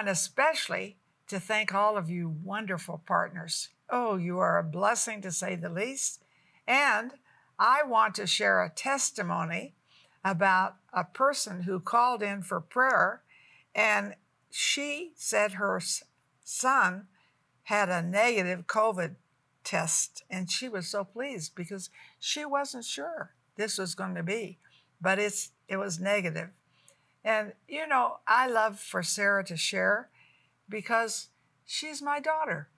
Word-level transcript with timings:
Want 0.00 0.08
especially 0.08 0.96
to 1.28 1.38
thank 1.38 1.74
all 1.74 1.98
of 1.98 2.08
you 2.08 2.34
wonderful 2.42 3.02
partners. 3.06 3.68
Oh, 3.90 4.16
you 4.16 4.38
are 4.38 4.58
a 4.58 4.64
blessing 4.64 5.20
to 5.20 5.30
say 5.30 5.56
the 5.56 5.68
least. 5.68 6.24
And 6.66 7.12
I 7.58 7.82
want 7.82 8.14
to 8.14 8.26
share 8.26 8.62
a 8.62 8.70
testimony 8.70 9.74
about 10.24 10.76
a 10.90 11.04
person 11.04 11.64
who 11.64 11.80
called 11.80 12.22
in 12.22 12.40
for 12.40 12.62
prayer 12.62 13.20
and 13.74 14.14
she 14.50 15.12
said 15.16 15.52
her 15.52 15.82
son 16.44 17.08
had 17.64 17.90
a 17.90 18.00
negative 18.00 18.66
COVID 18.66 19.16
test 19.64 20.24
and 20.30 20.50
she 20.50 20.66
was 20.66 20.86
so 20.86 21.04
pleased 21.04 21.54
because 21.54 21.90
she 22.18 22.46
wasn't 22.46 22.86
sure 22.86 23.34
this 23.56 23.76
was 23.76 23.94
going 23.94 24.14
to 24.14 24.22
be 24.22 24.56
but 24.98 25.18
it's 25.18 25.50
it 25.68 25.76
was 25.76 26.00
negative 26.00 26.48
and 27.24 27.52
you 27.68 27.86
know 27.86 28.18
i 28.26 28.48
love 28.48 28.78
for 28.78 29.02
sarah 29.02 29.44
to 29.44 29.56
share 29.56 30.08
because 30.68 31.28
she's 31.64 32.00
my 32.00 32.20
daughter 32.20 32.68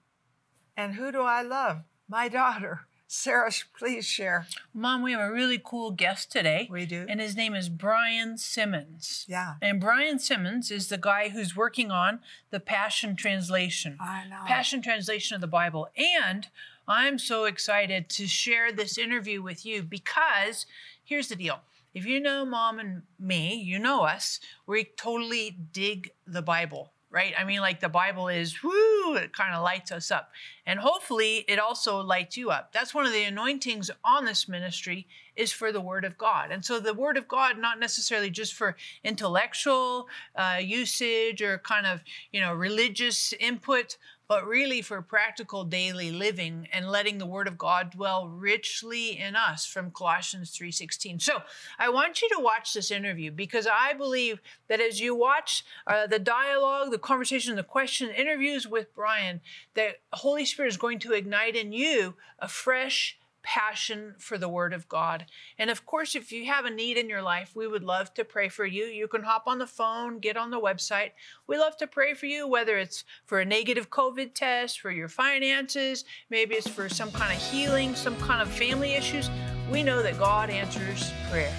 and 0.75 0.95
who 0.95 1.11
do 1.11 1.21
i 1.21 1.41
love 1.41 1.83
my 2.07 2.27
daughter 2.41 2.87
Sarah, 3.15 3.51
please 3.77 4.07
share. 4.07 4.47
Mom, 4.73 5.03
we 5.03 5.11
have 5.11 5.21
a 5.21 5.31
really 5.31 5.61
cool 5.63 5.91
guest 5.91 6.31
today. 6.31 6.67
We 6.71 6.87
do. 6.87 7.05
And 7.07 7.21
his 7.21 7.35
name 7.35 7.53
is 7.53 7.69
Brian 7.69 8.39
Simmons. 8.39 9.23
Yeah. 9.29 9.53
And 9.61 9.79
Brian 9.79 10.17
Simmons 10.17 10.71
is 10.71 10.87
the 10.87 10.97
guy 10.97 11.29
who's 11.29 11.55
working 11.55 11.91
on 11.91 12.21
the 12.49 12.59
Passion 12.59 13.15
Translation. 13.15 13.97
I 14.01 14.23
know. 14.27 14.39
Passion 14.47 14.81
Translation 14.81 15.35
of 15.35 15.41
the 15.41 15.47
Bible. 15.47 15.89
And 15.95 16.47
I'm 16.87 17.19
so 17.19 17.45
excited 17.45 18.09
to 18.09 18.25
share 18.25 18.71
this 18.71 18.97
interview 18.97 19.43
with 19.43 19.63
you 19.63 19.83
because 19.83 20.65
here's 21.03 21.27
the 21.27 21.35
deal. 21.35 21.59
If 21.93 22.05
you 22.05 22.19
know 22.19 22.45
mom 22.45 22.79
and 22.79 23.03
me, 23.19 23.55
you 23.55 23.79
know 23.79 24.01
us, 24.01 24.39
we 24.65 24.85
totally 24.97 25.57
dig 25.71 26.11
the 26.25 26.41
Bible 26.41 26.93
right? 27.13 27.35
I 27.37 27.43
mean, 27.43 27.61
like 27.61 27.79
the 27.79 27.89
Bible 27.89 28.27
is, 28.27 28.63
whoo, 28.63 29.13
it 29.13 29.37
kind 29.37 29.53
of 29.53 29.61
lights 29.61 29.91
us 29.91 30.09
up. 30.09 30.31
And 30.65 30.79
hopefully 30.79 31.45
it 31.47 31.59
also 31.59 32.01
lights 32.01 32.37
you 32.37 32.49
up. 32.49 32.73
That's 32.73 32.95
one 32.95 33.05
of 33.05 33.13
the 33.13 33.23
anointings 33.23 33.91
on 34.03 34.25
this 34.25 34.49
ministry 34.49 35.07
is 35.35 35.51
for 35.51 35.71
the 35.71 35.79
Word 35.79 36.05
of 36.05 36.17
God. 36.17 36.51
And 36.51 36.65
so 36.65 36.79
the 36.79 36.93
Word 36.95 37.15
of 37.15 37.27
God, 37.27 37.59
not 37.59 37.79
necessarily 37.79 38.31
just 38.31 38.55
for 38.55 38.75
intellectual 39.03 40.07
uh, 40.35 40.57
usage 40.59 41.39
or 41.43 41.59
kind 41.59 41.85
of, 41.85 42.01
you 42.31 42.41
know, 42.41 42.51
religious 42.51 43.31
input, 43.39 43.97
but 44.33 44.47
really 44.47 44.81
for 44.81 44.99
practical 44.99 45.63
daily 45.63 46.09
living 46.11 46.67
and 46.73 46.89
letting 46.89 47.19
the 47.19 47.25
word 47.27 47.47
of 47.47 47.55
God 47.55 47.91
dwell 47.91 48.27
richly 48.27 49.15
in 49.19 49.35
us 49.35 49.63
from 49.63 49.91
Colossians 49.91 50.49
3:16. 50.49 51.19
So, 51.19 51.43
I 51.77 51.89
want 51.89 52.19
you 52.19 52.29
to 52.29 52.39
watch 52.39 52.73
this 52.73 52.89
interview 52.89 53.29
because 53.29 53.67
I 53.67 53.93
believe 53.93 54.41
that 54.69 54.81
as 54.81 54.99
you 54.99 55.13
watch 55.13 55.63
uh, 55.85 56.07
the 56.07 56.17
dialogue, 56.17 56.89
the 56.89 56.97
conversation, 56.97 57.55
the 57.55 57.61
question, 57.61 58.09
interviews 58.09 58.67
with 58.67 58.95
Brian, 58.95 59.39
that 59.75 60.01
Holy 60.13 60.45
Spirit 60.45 60.69
is 60.69 60.77
going 60.77 60.97
to 60.97 61.13
ignite 61.13 61.55
in 61.55 61.71
you 61.71 62.15
a 62.39 62.47
fresh 62.47 63.19
passion 63.43 64.15
for 64.17 64.37
the 64.37 64.49
Word 64.49 64.73
of 64.73 64.89
God. 64.89 65.25
And 65.57 65.69
of 65.69 65.85
course, 65.85 66.15
if 66.15 66.31
you 66.31 66.45
have 66.45 66.65
a 66.65 66.69
need 66.69 66.97
in 66.97 67.09
your 67.09 67.21
life, 67.21 67.51
we 67.55 67.67
would 67.67 67.83
love 67.83 68.13
to 68.15 68.25
pray 68.25 68.49
for 68.49 68.65
you. 68.65 68.85
You 68.85 69.07
can 69.07 69.23
hop 69.23 69.43
on 69.45 69.59
the 69.59 69.67
phone, 69.67 70.19
get 70.19 70.37
on 70.37 70.49
the 70.49 70.59
website. 70.59 71.11
We 71.45 71.57
love 71.57 71.77
to 71.77 71.87
pray 71.87 72.13
for 72.13 72.25
you, 72.25 72.47
whether 72.47 72.77
it's 72.77 73.03
for 73.25 73.39
a 73.39 73.45
negative 73.45 73.89
COVID 73.89 74.33
test, 74.33 74.79
for 74.79 74.91
your 74.91 75.09
finances, 75.09 76.05
maybe 76.29 76.55
it's 76.55 76.67
for 76.67 76.89
some 76.89 77.11
kind 77.11 77.35
of 77.35 77.43
healing, 77.43 77.93
some 77.95 78.17
kind 78.17 78.41
of 78.41 78.49
family 78.49 78.93
issues. 78.93 79.29
We 79.71 79.83
know 79.83 80.01
that 80.01 80.17
God 80.17 80.49
answers 80.49 81.11
prayer. 81.29 81.53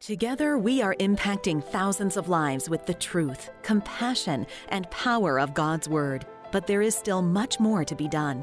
Together, 0.00 0.56
we 0.56 0.80
are 0.80 0.94
impacting 0.98 1.62
thousands 1.62 2.16
of 2.16 2.28
lives 2.30 2.70
with 2.70 2.86
the 2.86 2.94
truth, 2.94 3.50
compassion, 3.62 4.46
and 4.70 4.90
power 4.90 5.38
of 5.38 5.52
God's 5.52 5.88
Word. 5.90 6.24
But 6.52 6.66
there 6.66 6.82
is 6.82 6.96
still 6.96 7.22
much 7.22 7.60
more 7.60 7.84
to 7.84 7.94
be 7.94 8.08
done. 8.08 8.42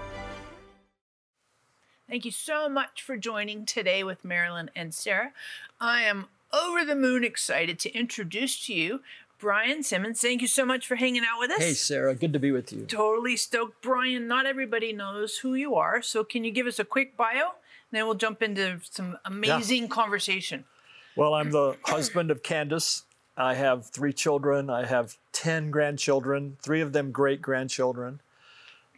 Thank 2.11 2.25
you 2.25 2.31
so 2.31 2.67
much 2.67 3.01
for 3.01 3.15
joining 3.15 3.65
today 3.65 4.03
with 4.03 4.25
Marilyn 4.25 4.69
and 4.75 4.93
Sarah. 4.93 5.31
I 5.79 6.01
am 6.01 6.25
over 6.51 6.83
the 6.83 6.93
moon 6.93 7.23
excited 7.23 7.79
to 7.79 7.97
introduce 7.97 8.65
to 8.65 8.73
you 8.73 8.99
Brian 9.39 9.81
Simmons. 9.81 10.19
Thank 10.19 10.41
you 10.41 10.49
so 10.49 10.65
much 10.65 10.85
for 10.85 10.97
hanging 10.97 11.21
out 11.23 11.39
with 11.39 11.51
us. 11.51 11.59
Hey, 11.59 11.71
Sarah, 11.71 12.13
good 12.13 12.33
to 12.33 12.39
be 12.39 12.51
with 12.51 12.73
you. 12.73 12.83
Totally 12.83 13.37
stoked. 13.37 13.81
Brian, 13.81 14.27
not 14.27 14.45
everybody 14.45 14.91
knows 14.91 15.37
who 15.37 15.55
you 15.55 15.75
are, 15.75 16.01
so 16.01 16.25
can 16.25 16.43
you 16.43 16.51
give 16.51 16.67
us 16.67 16.79
a 16.79 16.83
quick 16.83 17.15
bio? 17.15 17.53
Then 17.91 18.05
we'll 18.05 18.15
jump 18.15 18.43
into 18.43 18.81
some 18.89 19.17
amazing 19.23 19.83
yeah. 19.83 19.87
conversation. 19.87 20.65
Well, 21.15 21.33
I'm 21.33 21.51
the 21.51 21.77
husband 21.85 22.29
of 22.29 22.43
Candace. 22.43 23.05
I 23.37 23.53
have 23.53 23.85
three 23.85 24.11
children. 24.11 24.69
I 24.69 24.85
have 24.85 25.15
10 25.31 25.71
grandchildren, 25.71 26.57
three 26.61 26.81
of 26.81 26.91
them 26.91 27.13
great 27.13 27.41
grandchildren. 27.41 28.19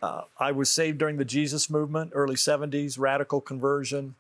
Uh, 0.03 0.25
I 0.37 0.51
was 0.51 0.69
saved 0.69 0.97
during 0.97 1.15
the 1.15 1.23
Jesus 1.23 1.69
movement, 1.69 2.11
early 2.13 2.35
70s, 2.35 2.99
radical 2.99 3.39
conversion. 3.39 4.15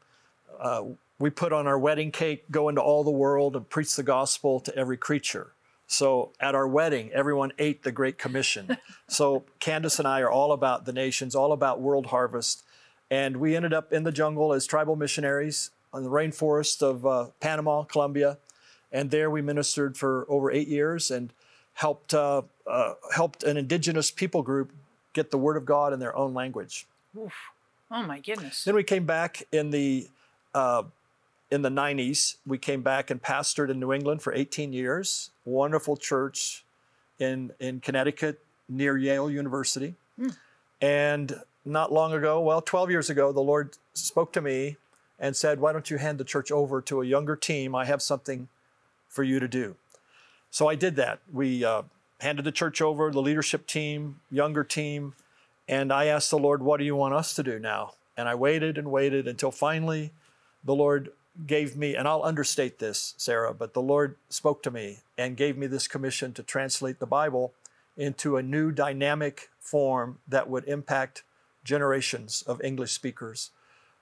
Uh, 0.57 0.83
we 1.19 1.29
put 1.29 1.51
on 1.51 1.67
our 1.67 1.77
wedding 1.77 2.09
cake, 2.09 2.45
go 2.49 2.69
into 2.69 2.79
all 2.79 3.03
the 3.03 3.11
world 3.11 3.57
and 3.57 3.67
preach 3.67 3.93
the 3.97 4.03
gospel 4.03 4.61
to 4.61 4.73
every 4.77 4.95
creature. 4.95 5.51
So 5.85 6.31
at 6.39 6.55
our 6.55 6.69
wedding, 6.69 7.11
everyone 7.11 7.51
ate 7.59 7.83
the 7.83 7.91
Great 7.91 8.17
Commission. 8.17 8.77
so 9.09 9.43
Candace 9.59 9.99
and 9.99 10.07
I 10.07 10.21
are 10.21 10.31
all 10.31 10.53
about 10.53 10.85
the 10.85 10.93
nations, 10.93 11.35
all 11.35 11.51
about 11.51 11.81
world 11.81 12.05
harvest. 12.05 12.63
And 13.11 13.35
we 13.35 13.53
ended 13.53 13.73
up 13.73 13.91
in 13.91 14.05
the 14.05 14.11
jungle 14.13 14.53
as 14.53 14.65
tribal 14.65 14.95
missionaries 14.95 15.71
in 15.93 16.03
the 16.03 16.09
rainforest 16.09 16.81
of 16.81 17.05
uh, 17.05 17.25
Panama, 17.41 17.83
Colombia. 17.83 18.37
And 18.89 19.11
there 19.11 19.29
we 19.29 19.41
ministered 19.41 19.97
for 19.97 20.25
over 20.29 20.49
eight 20.49 20.69
years 20.69 21.11
and 21.11 21.33
helped, 21.73 22.13
uh, 22.13 22.43
uh 22.65 22.93
helped 23.13 23.43
an 23.43 23.57
indigenous 23.57 24.11
people 24.11 24.43
group 24.43 24.71
get 25.13 25.31
the 25.31 25.37
Word 25.37 25.57
of 25.57 25.65
God 25.65 25.93
in 25.93 25.99
their 25.99 26.15
own 26.15 26.33
language. 26.33 26.87
Oof. 27.17 27.33
Oh 27.91 28.03
my 28.03 28.19
goodness! 28.19 28.63
Then 28.63 28.75
we 28.75 28.83
came 28.83 29.05
back 29.05 29.43
in 29.51 29.69
the 29.69 30.07
uh, 30.53 30.83
in 31.51 31.61
the 31.61 31.69
90s. 31.69 32.37
We 32.47 32.57
came 32.57 32.81
back 32.81 33.11
and 33.11 33.21
pastored 33.21 33.69
in 33.69 33.79
New 33.79 33.93
England 33.93 34.21
for 34.21 34.33
18 34.33 34.73
years. 34.73 35.29
Wonderful 35.45 35.97
church 35.97 36.65
in 37.19 37.51
in 37.59 37.79
Connecticut 37.79 38.43
near 38.67 38.97
Yale 38.97 39.29
University. 39.29 39.93
Mm. 40.19 40.35
And 40.81 41.41
not 41.65 41.91
long 41.91 42.13
ago, 42.13 42.41
well, 42.41 42.61
12 42.61 42.89
years 42.89 43.09
ago, 43.09 43.31
the 43.31 43.41
Lord 43.41 43.77
spoke 43.93 44.33
to 44.33 44.41
me 44.41 44.77
and 45.19 45.35
said, 45.35 45.59
"Why 45.59 45.71
don't 45.71 45.89
you 45.89 45.97
hand 45.97 46.17
the 46.17 46.25
church 46.25 46.51
over 46.51 46.81
to 46.81 47.01
a 47.01 47.05
younger 47.05 47.35
team? 47.35 47.75
I 47.75 47.85
have 47.85 48.01
something 48.01 48.49
for 49.07 49.23
you 49.23 49.39
to 49.39 49.47
do." 49.47 49.75
So 50.49 50.67
I 50.67 50.75
did 50.75 50.95
that. 50.95 51.19
We 51.31 51.63
uh, 51.63 51.83
handed 52.23 52.45
the 52.45 52.51
church 52.51 52.81
over, 52.81 53.11
the 53.11 53.21
leadership 53.21 53.67
team, 53.67 54.21
younger 54.31 54.63
team, 54.63 55.13
and 55.67 55.93
I 55.93 56.05
asked 56.05 56.31
the 56.31 56.37
Lord, 56.37 56.63
What 56.63 56.77
do 56.77 56.85
you 56.85 56.95
want 56.95 57.13
us 57.13 57.33
to 57.35 57.43
do 57.43 57.59
now? 57.59 57.93
And 58.17 58.27
I 58.27 58.35
waited 58.35 58.77
and 58.77 58.91
waited 58.91 59.27
until 59.27 59.51
finally 59.51 60.11
the 60.63 60.75
Lord 60.75 61.11
gave 61.45 61.75
me, 61.75 61.95
and 61.95 62.07
I'll 62.07 62.23
understate 62.23 62.79
this, 62.79 63.13
Sarah, 63.17 63.53
but 63.53 63.73
the 63.73 63.81
Lord 63.81 64.15
spoke 64.29 64.61
to 64.63 64.71
me 64.71 64.99
and 65.17 65.37
gave 65.37 65.57
me 65.57 65.67
this 65.67 65.87
commission 65.87 66.33
to 66.33 66.43
translate 66.43 66.99
the 66.99 67.05
Bible 67.05 67.53
into 67.97 68.37
a 68.37 68.43
new 68.43 68.71
dynamic 68.71 69.49
form 69.59 70.19
that 70.27 70.49
would 70.49 70.65
impact 70.65 71.23
generations 71.63 72.43
of 72.45 72.61
English 72.61 72.91
speakers. 72.91 73.51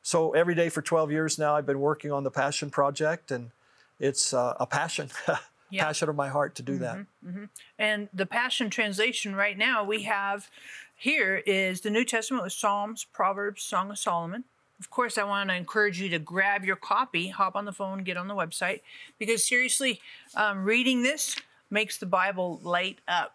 So 0.04 0.32
every 0.32 0.56
day 0.56 0.70
for 0.70 0.82
12 0.82 1.12
years 1.12 1.38
now, 1.38 1.56
I've 1.56 1.66
been 1.66 1.80
working 1.80 2.12
on 2.12 2.24
the 2.24 2.32
Passion 2.32 2.70
Project, 2.70 3.32
and 3.32 3.52
it's 4.00 4.34
uh, 4.34 4.56
a 4.60 4.66
passion. 4.66 5.10
yeah. 5.72 5.86
passion 5.86 6.10
of 6.10 6.16
my 6.16 6.30
heart 6.30 6.56
to 6.56 6.64
do 6.64 6.74
mm-hmm, 6.74 6.84
that. 6.84 6.98
Mm-hmm. 7.26 7.44
And 7.80 8.10
the 8.14 8.26
Passion 8.26 8.70
Translation 8.70 9.36
right 9.36 9.58
now 9.58 9.84
we 9.84 10.04
have 10.04 10.50
here 10.96 11.38
is 11.48 11.82
the 11.82 11.90
New 11.90 12.06
Testament 12.06 12.44
with 12.44 12.54
Psalms, 12.54 13.06
Proverbs, 13.06 13.64
Song 13.64 13.90
of 13.90 13.98
Solomon. 13.98 14.44
of 14.80 14.90
course, 14.92 15.18
I 15.18 15.24
want 15.24 15.50
to 15.50 15.56
encourage 15.56 16.00
you 16.00 16.10
to 16.10 16.20
grab 16.20 16.64
your 16.64 16.76
copy, 16.76 17.30
hop 17.30 17.56
on 17.56 17.66
the 17.66 17.72
phone, 17.72 18.04
get 18.04 18.18
on 18.18 18.28
the 18.28 18.36
website, 18.36 18.82
because 19.18 19.48
seriously, 19.48 20.00
um, 20.36 20.64
reading 20.64 21.02
this 21.02 21.36
makes 21.72 21.98
the 21.98 22.06
Bible 22.06 22.60
light 22.62 23.00
up. 23.08 23.34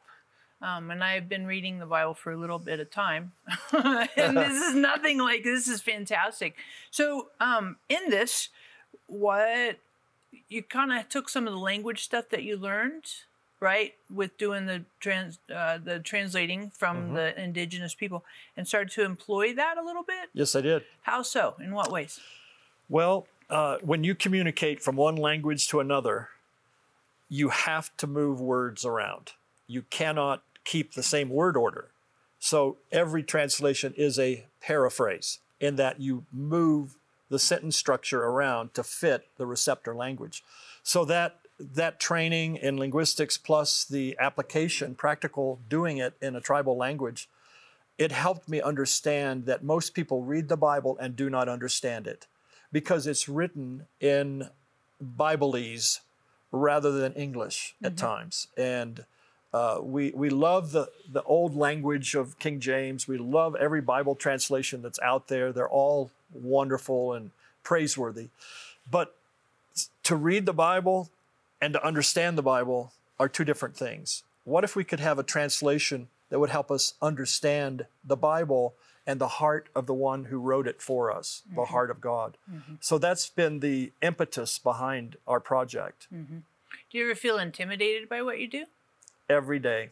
Um, 0.63 0.91
and 0.91 1.03
I've 1.03 1.29
been 1.29 1.47
reading 1.47 1.79
the 1.79 1.87
Bible 1.87 2.15
for 2.15 2.33
a 2.33 2.37
little 2.37 2.59
bit 2.59 2.81
of 2.81 2.91
time, 2.91 3.33
and 3.73 4.37
this 4.37 4.63
is 4.63 4.75
nothing 4.77 5.19
like 5.19 5.43
this 5.43 5.69
is 5.69 5.83
fantastic. 5.83 6.57
So, 6.91 7.29
um, 7.41 7.77
in 7.89 8.11
this, 8.11 8.49
what 9.07 9.79
you 10.49 10.63
kind 10.63 10.93
of 10.93 11.09
took 11.09 11.29
some 11.29 11.47
of 11.47 11.53
the 11.53 11.59
language 11.59 12.03
stuff 12.03 12.29
that 12.31 12.43
you 12.43 12.57
learned, 12.57 13.05
right, 13.61 13.95
with 14.13 14.37
doing 14.39 14.67
the 14.67 14.85
trans 15.01 15.39
uh, 15.55 15.79
the 15.79 15.99
translating 15.99 16.71
from 16.71 17.15
the 17.15 17.41
indigenous 17.41 17.95
people, 17.95 18.25
and 18.57 18.67
started 18.67 18.91
to 18.95 19.05
employ 19.05 19.55
that 19.55 19.77
a 19.79 19.85
little 19.85 20.03
bit. 20.03 20.31
Yes, 20.33 20.55
I 20.55 20.61
did. 20.61 20.85
How 21.03 21.23
so? 21.23 21.55
In 21.61 21.73
what 21.75 21.91
ways? 21.91 22.21
Well, 22.89 23.27
uh, 23.51 23.79
when 23.83 24.05
you 24.05 24.15
communicate 24.15 24.83
from 24.83 24.97
one 24.97 25.17
language 25.17 25.69
to 25.69 25.81
another, 25.81 26.29
you 27.29 27.49
have 27.51 27.97
to 27.97 28.07
move 28.07 28.41
words 28.41 28.85
around. 28.85 29.33
You 29.67 29.83
cannot 29.91 30.43
keep 30.65 30.93
the 30.93 31.03
same 31.03 31.29
word 31.29 31.57
order. 31.57 31.89
So 32.39 32.77
every 32.93 33.23
translation 33.23 33.95
is 33.97 34.19
a 34.19 34.47
paraphrase 34.61 35.39
in 35.61 35.77
that 35.77 36.01
you 36.01 36.25
move 36.33 36.97
the 37.29 37.39
sentence 37.39 37.77
structure 37.77 38.23
around 38.23 38.75
to 38.75 38.83
fit 38.83 39.29
the 39.37 39.47
receptor 39.47 39.95
language. 39.95 40.45
So 40.83 41.05
that 41.07 41.41
that 41.59 41.99
training 41.99 42.57
in 42.57 42.77
linguistics 42.77 43.39
plus 43.39 43.85
the 43.85 44.15
application, 44.21 44.95
practical 44.95 45.59
doing 45.69 45.97
it 45.97 46.15
in 46.21 46.37
a 46.37 46.41
tribal 46.41 46.77
language, 46.77 47.31
it 47.97 48.13
helped 48.13 48.49
me 48.49 48.61
understand 48.61 49.47
that 49.47 49.65
most 49.65 49.95
people 49.95 50.23
read 50.23 50.49
the 50.49 50.57
Bible 50.57 50.99
and 51.01 51.17
do 51.17 51.31
not 51.31 51.49
understand 51.49 52.07
it 52.07 52.27
because 52.73 53.07
it's 53.07 53.29
written 53.29 53.87
in 54.01 54.51
Bibleese 55.03 56.01
rather 56.53 56.93
than 56.93 57.15
English 57.15 57.75
at 57.83 57.97
times. 57.97 58.49
And 58.57 59.05
uh, 59.53 59.79
we, 59.81 60.11
we 60.15 60.29
love 60.29 60.73
the, 60.73 60.91
the 61.11 61.23
old 61.23 61.57
language 61.57 62.15
of 62.15 62.39
King 62.39 62.61
James. 62.61 63.09
We 63.09 63.17
love 63.17 63.57
every 63.57 63.81
Bible 63.81 64.15
translation 64.15 64.83
that's 64.83 64.99
out 65.01 65.29
there. 65.29 65.53
They're 65.53 65.69
all 65.69 66.11
wonderful 66.43 67.13
and 67.13 67.31
praiseworthy. 67.63 68.29
But 68.91 69.15
to 70.05 70.17
read 70.17 70.47
the 70.47 70.53
Bible 70.53 71.11
and 71.61 71.73
to 71.73 71.85
understand 71.85 72.39
the 72.39 72.43
Bible 72.43 72.93
are 73.19 73.29
two 73.29 73.45
different 73.45 73.77
things. 73.77 74.23
What 74.45 74.65
if 74.65 74.77
we 74.77 74.85
could 74.85 75.01
have 75.01 75.19
a 75.19 75.23
translation 75.23 76.09
that 76.31 76.39
would 76.39 76.51
help 76.51 76.71
us 76.71 76.95
understand 77.03 77.87
the 78.05 78.17
Bible 78.17 78.75
and 79.07 79.21
the 79.21 79.29
heart 79.29 79.69
of 79.75 79.87
the 79.87 79.95
one 79.95 80.25
who 80.25 80.39
wrote 80.39 80.67
it 80.67 80.83
for 80.83 81.13
us, 81.13 81.43
the 81.49 81.63
mm-hmm. 81.63 81.73
heart 81.73 81.91
of 81.91 82.01
God? 82.01 82.37
Mm-hmm. 82.51 82.75
So 82.81 82.99
that's 82.99 83.29
been 83.29 83.61
the 83.61 83.93
impetus 84.03 84.59
behind 84.59 85.17
our 85.27 85.41
project. 85.41 86.07
Mm-hmm. 86.15 86.39
Do 86.91 86.99
you 86.99 87.05
ever 87.05 87.15
feel 87.15 87.39
intimidated 87.39 88.09
by 88.09 88.23
what 88.23 88.39
you 88.39 88.49
do? 88.49 88.67
every 89.29 89.59
day. 89.59 89.91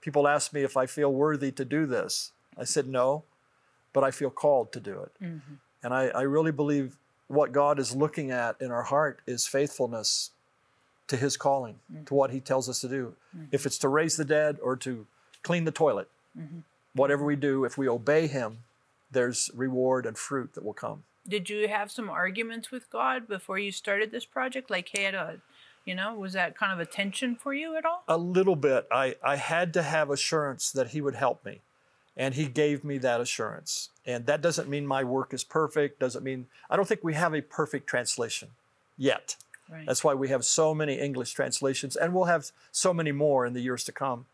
People 0.00 0.26
ask 0.26 0.52
me 0.52 0.62
if 0.62 0.76
I 0.76 0.86
feel 0.86 1.12
worthy 1.12 1.52
to 1.52 1.64
do 1.64 1.86
this. 1.86 2.32
I 2.58 2.64
said 2.64 2.88
no, 2.88 3.24
but 3.92 4.04
I 4.04 4.10
feel 4.10 4.30
called 4.30 4.72
to 4.72 4.80
do 4.80 5.00
it. 5.00 5.24
Mm-hmm. 5.24 5.54
And 5.82 5.94
I, 5.94 6.08
I 6.08 6.22
really 6.22 6.52
believe 6.52 6.96
what 7.28 7.52
God 7.52 7.78
is 7.78 7.94
looking 7.94 8.30
at 8.30 8.56
in 8.60 8.70
our 8.70 8.82
heart 8.84 9.20
is 9.26 9.46
faithfulness 9.46 10.30
to 11.08 11.16
His 11.16 11.36
calling, 11.36 11.76
mm-hmm. 11.92 12.04
to 12.04 12.14
what 12.14 12.30
He 12.30 12.40
tells 12.40 12.68
us 12.68 12.80
to 12.82 12.88
do. 12.88 13.14
Mm-hmm. 13.36 13.46
If 13.52 13.66
it's 13.66 13.78
to 13.78 13.88
raise 13.88 14.16
the 14.16 14.24
dead 14.24 14.58
or 14.62 14.76
to 14.76 15.06
clean 15.42 15.64
the 15.64 15.72
toilet, 15.72 16.08
whatever 16.94 17.24
we 17.24 17.36
do, 17.36 17.64
if 17.64 17.76
we 17.76 17.88
obey 17.88 18.26
Him, 18.26 18.58
there's 19.10 19.50
reward 19.54 20.06
and 20.06 20.16
fruit 20.16 20.54
that 20.54 20.64
will 20.64 20.72
come. 20.72 21.04
Did 21.28 21.48
you 21.48 21.68
have 21.68 21.90
some 21.90 22.10
arguments 22.10 22.70
with 22.70 22.90
God 22.90 23.28
before 23.28 23.58
you 23.58 23.70
started 23.70 24.10
this 24.10 24.24
project? 24.24 24.70
Like, 24.70 24.90
hey, 24.92 25.06
uh, 25.06 25.34
you 25.84 25.94
know, 25.94 26.14
was 26.14 26.32
that 26.32 26.56
kind 26.56 26.72
of 26.72 26.80
a 26.80 26.86
tension 26.86 27.36
for 27.36 27.54
you 27.54 27.76
at 27.76 27.84
all? 27.84 28.02
a 28.08 28.16
little 28.16 28.56
bit. 28.56 28.86
I, 28.90 29.16
I 29.22 29.36
had 29.36 29.72
to 29.74 29.82
have 29.82 30.10
assurance 30.10 30.70
that 30.72 30.88
he 30.88 31.00
would 31.00 31.14
help 31.14 31.44
me. 31.44 31.60
And 32.16 32.34
he 32.34 32.46
gave 32.46 32.84
me 32.84 32.98
that 32.98 33.20
assurance. 33.20 33.88
And 34.04 34.26
that 34.26 34.42
doesn't 34.42 34.68
mean 34.68 34.86
my 34.86 35.02
work 35.02 35.32
is 35.32 35.44
perfect, 35.44 35.98
doesn't 35.98 36.22
mean, 36.22 36.46
I 36.68 36.76
don't 36.76 36.86
think 36.86 37.02
we 37.02 37.14
have 37.14 37.34
a 37.34 37.40
perfect 37.40 37.86
translation 37.86 38.48
yet. 38.98 39.36
Right. 39.70 39.86
That's 39.86 40.04
why 40.04 40.14
we 40.14 40.28
have 40.28 40.44
so 40.44 40.74
many 40.74 40.98
English 40.98 41.32
translations, 41.32 41.96
and 41.96 42.12
we'll 42.12 42.24
have 42.24 42.50
so 42.70 42.92
many 42.92 43.12
more 43.12 43.46
in 43.46 43.54
the 43.54 43.60
years 43.60 43.84
to 43.84 43.92
come. 43.92 44.26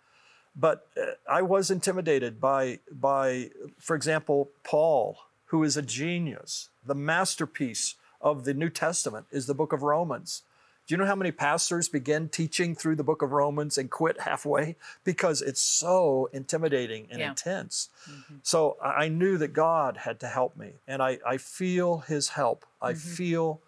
But 0.56 0.88
uh, 1.00 1.12
I 1.30 1.42
was 1.42 1.70
intimidated 1.70 2.40
by, 2.40 2.80
by, 2.90 3.50
for 3.78 3.94
example, 3.94 4.48
Paul, 4.64 5.18
who 5.46 5.62
is 5.62 5.76
a 5.76 5.82
genius. 5.82 6.70
The 6.84 6.96
masterpiece 6.96 7.94
of 8.20 8.44
the 8.44 8.54
New 8.54 8.70
Testament 8.70 9.26
is 9.30 9.46
the 9.46 9.54
book 9.54 9.72
of 9.72 9.82
Romans. 9.82 10.42
Do 10.88 10.94
you 10.94 10.96
know 10.96 11.04
how 11.04 11.14
many 11.14 11.32
pastors 11.32 11.86
begin 11.86 12.30
teaching 12.30 12.74
through 12.74 12.96
the 12.96 13.04
book 13.04 13.20
of 13.20 13.30
Romans 13.30 13.76
and 13.76 13.90
quit 13.90 14.22
halfway? 14.22 14.74
Because 15.04 15.42
it's 15.42 15.60
so 15.60 16.30
intimidating 16.32 17.08
and 17.10 17.20
Yeah. 17.20 17.28
intense. 17.28 17.90
Mm-hmm. 18.10 18.36
So 18.42 18.78
I 18.82 19.08
knew 19.08 19.36
that 19.36 19.48
God 19.48 19.98
had 19.98 20.18
to 20.20 20.28
help 20.28 20.56
me, 20.56 20.72
and 20.86 21.02
I, 21.02 21.18
I 21.26 21.36
feel 21.36 21.98
His 21.98 22.30
help. 22.30 22.64
I 22.80 22.92
mm-hmm. 22.92 23.08
feel 23.10 23.60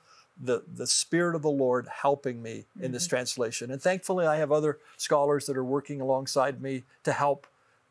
the, 0.43 0.63
the 0.67 0.87
Spirit 0.87 1.37
of 1.37 1.43
the 1.43 1.51
Lord 1.51 1.89
helping 1.89 2.43
me 2.43 2.65
in 2.81 2.93
this 2.93 3.05
mm-hmm. 3.05 3.11
translation. 3.11 3.71
And 3.71 3.83
thankfully, 3.83 4.27
I 4.27 4.37
have 4.37 4.51
other 4.51 4.79
scholars 4.97 5.45
that 5.45 5.59
are 5.59 5.65
working 5.65 6.01
alongside 6.01 6.63
me 6.63 6.85
to 7.05 7.13
help 7.13 7.47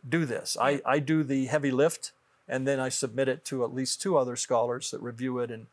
do 0.08 0.26
this. 0.26 0.58
I, 0.60 0.82
I 0.84 0.98
do 0.98 1.22
the 1.22 1.46
heavy 1.46 1.70
lift, 1.70 2.14
and 2.48 2.68
then 2.68 2.80
I 2.80 2.90
submit 2.90 3.28
it 3.28 3.46
to 3.46 3.64
at 3.64 3.76
least 3.76 4.02
two 4.02 4.18
other 4.18 4.36
scholars 4.36 4.90
that 4.90 5.02
review 5.04 5.38
it 5.38 5.52
and 5.52 5.68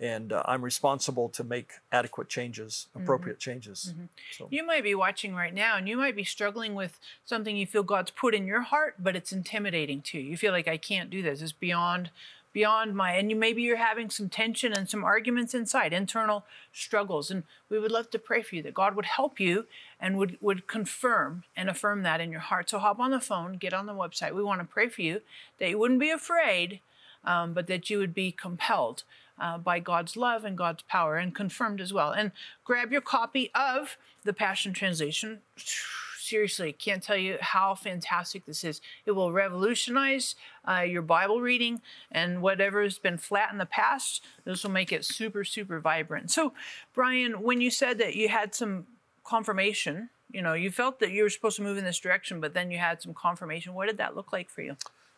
and 0.00 0.32
uh, 0.32 0.42
I'm 0.46 0.62
responsible 0.62 1.28
to 1.30 1.44
make 1.44 1.72
adequate 1.92 2.28
changes, 2.28 2.88
appropriate 2.94 3.38
changes. 3.38 3.94
So 4.32 4.48
You 4.50 4.66
might 4.66 4.82
be 4.82 4.94
watching 4.94 5.34
right 5.34 5.54
now 5.54 5.76
and 5.76 5.88
you 5.88 5.96
might 5.96 6.16
be 6.16 6.24
struggling 6.24 6.74
with 6.74 6.98
something 7.24 7.56
you 7.56 7.66
feel 7.66 7.84
God's 7.84 8.10
put 8.10 8.34
in 8.34 8.46
your 8.46 8.62
heart, 8.62 8.96
but 8.98 9.14
it's 9.14 9.32
intimidating 9.32 10.02
to 10.02 10.18
you. 10.18 10.30
You 10.30 10.36
feel 10.36 10.52
like 10.52 10.66
I 10.66 10.76
can't 10.76 11.10
do 11.10 11.22
this. 11.22 11.42
It's 11.42 11.52
beyond 11.52 12.10
beyond 12.52 12.94
my 12.94 13.12
and 13.14 13.30
you 13.30 13.36
maybe 13.36 13.62
you're 13.62 13.76
having 13.76 14.08
some 14.08 14.28
tension 14.28 14.72
and 14.72 14.88
some 14.88 15.02
arguments 15.04 15.54
inside, 15.54 15.92
internal 15.92 16.44
struggles. 16.72 17.30
And 17.30 17.42
we 17.68 17.78
would 17.78 17.90
love 17.90 18.10
to 18.10 18.18
pray 18.18 18.42
for 18.42 18.54
you 18.56 18.62
that 18.62 18.74
God 18.74 18.94
would 18.96 19.06
help 19.06 19.38
you 19.38 19.66
and 20.00 20.16
would 20.18 20.38
would 20.40 20.66
confirm 20.66 21.44
and 21.56 21.68
affirm 21.70 22.02
that 22.02 22.20
in 22.20 22.30
your 22.32 22.40
heart. 22.40 22.70
So 22.70 22.78
hop 22.78 22.98
on 22.98 23.10
the 23.12 23.20
phone, 23.20 23.54
get 23.54 23.74
on 23.74 23.86
the 23.86 23.92
website. 23.92 24.34
We 24.34 24.42
want 24.42 24.60
to 24.60 24.66
pray 24.66 24.88
for 24.88 25.02
you 25.02 25.20
that 25.58 25.70
you 25.70 25.78
wouldn't 25.78 26.00
be 26.00 26.10
afraid, 26.10 26.80
um, 27.24 27.54
but 27.54 27.66
that 27.68 27.90
you 27.90 27.98
would 27.98 28.14
be 28.14 28.32
compelled 28.32 29.04
uh, 29.38 29.58
by 29.58 29.80
God's 29.80 30.16
love 30.16 30.44
and 30.44 30.56
God's 30.56 30.82
power 30.82 31.16
and 31.16 31.34
confirmed 31.34 31.80
as 31.80 31.92
well. 31.92 32.12
And 32.12 32.32
grab 32.64 32.92
your 32.92 33.00
copy 33.00 33.50
of 33.54 33.96
the 34.24 34.32
Passion 34.32 34.72
Translation. 34.72 35.40
Seriously, 36.18 36.72
can't 36.72 37.02
tell 37.02 37.18
you 37.18 37.36
how 37.38 37.74
fantastic 37.74 38.46
this 38.46 38.64
is. 38.64 38.80
It 39.04 39.10
will 39.10 39.30
revolutionize 39.30 40.36
uh, 40.66 40.80
your 40.80 41.02
Bible 41.02 41.42
reading 41.42 41.82
and 42.10 42.40
whatever 42.40 42.82
has 42.82 42.98
been 42.98 43.18
flat 43.18 43.52
in 43.52 43.58
the 43.58 43.66
past. 43.66 44.24
This 44.46 44.64
will 44.64 44.70
make 44.70 44.90
it 44.90 45.04
super, 45.04 45.44
super 45.44 45.80
vibrant. 45.80 46.30
So, 46.30 46.54
Brian, 46.94 47.42
when 47.42 47.60
you 47.60 47.70
said 47.70 47.98
that 47.98 48.16
you 48.16 48.30
had 48.30 48.54
some 48.54 48.86
confirmation, 49.22 50.08
you 50.32 50.40
know, 50.40 50.54
you 50.54 50.70
felt 50.70 50.98
that 51.00 51.10
you 51.10 51.24
were 51.24 51.30
supposed 51.30 51.56
to 51.56 51.62
move 51.62 51.76
in 51.76 51.84
this 51.84 52.00
direction, 52.00 52.40
but 52.40 52.54
then 52.54 52.70
you 52.70 52.78
had 52.78 53.02
some 53.02 53.12
confirmation. 53.12 53.74
What 53.74 53.88
did 53.88 53.98
that 53.98 54.16
look 54.16 54.32
like 54.32 54.48
for 54.48 54.62
you? 54.62 54.76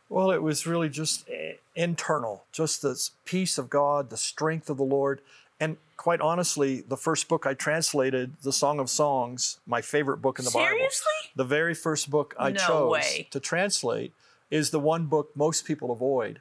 Well, 0.09 0.31
it 0.31 0.43
was 0.43 0.67
really 0.67 0.89
just 0.89 1.29
eh, 1.29 1.55
internal, 1.75 2.45
just 2.53 2.83
this 2.83 3.13
peace 3.25 3.59
of 3.59 3.69
God, 3.69 4.11
the 4.11 4.17
strength 4.17 4.71
of 4.71 4.77
the 4.77 4.85
Lord. 4.85 5.21
And 5.59 5.77
quite 5.97 6.21
honestly, 6.21 6.83
the 6.83 6.97
first 6.97 7.29
book 7.29 7.47
I 7.47 7.55
translated, 7.55 8.35
the 8.43 8.53
Song 8.53 8.79
of 8.79 8.89
Songs, 8.91 9.59
my 9.67 9.81
favorite 9.83 10.19
book 10.19 10.39
in 10.39 10.45
the 10.45 10.51
Bible. 10.51 10.69
Seriously? 10.69 11.13
The 11.35 11.45
very 11.45 11.75
first 11.75 12.11
book 12.11 12.35
I 12.39 12.51
No 12.51 12.61
chose 12.61 12.91
way. 12.93 13.29
to 13.31 13.41
translate 13.41 14.13
is 14.51 14.71
the 14.71 14.81
one 14.81 15.07
book 15.07 15.31
most 15.35 15.65
people 15.65 15.91
avoid. 15.91 16.41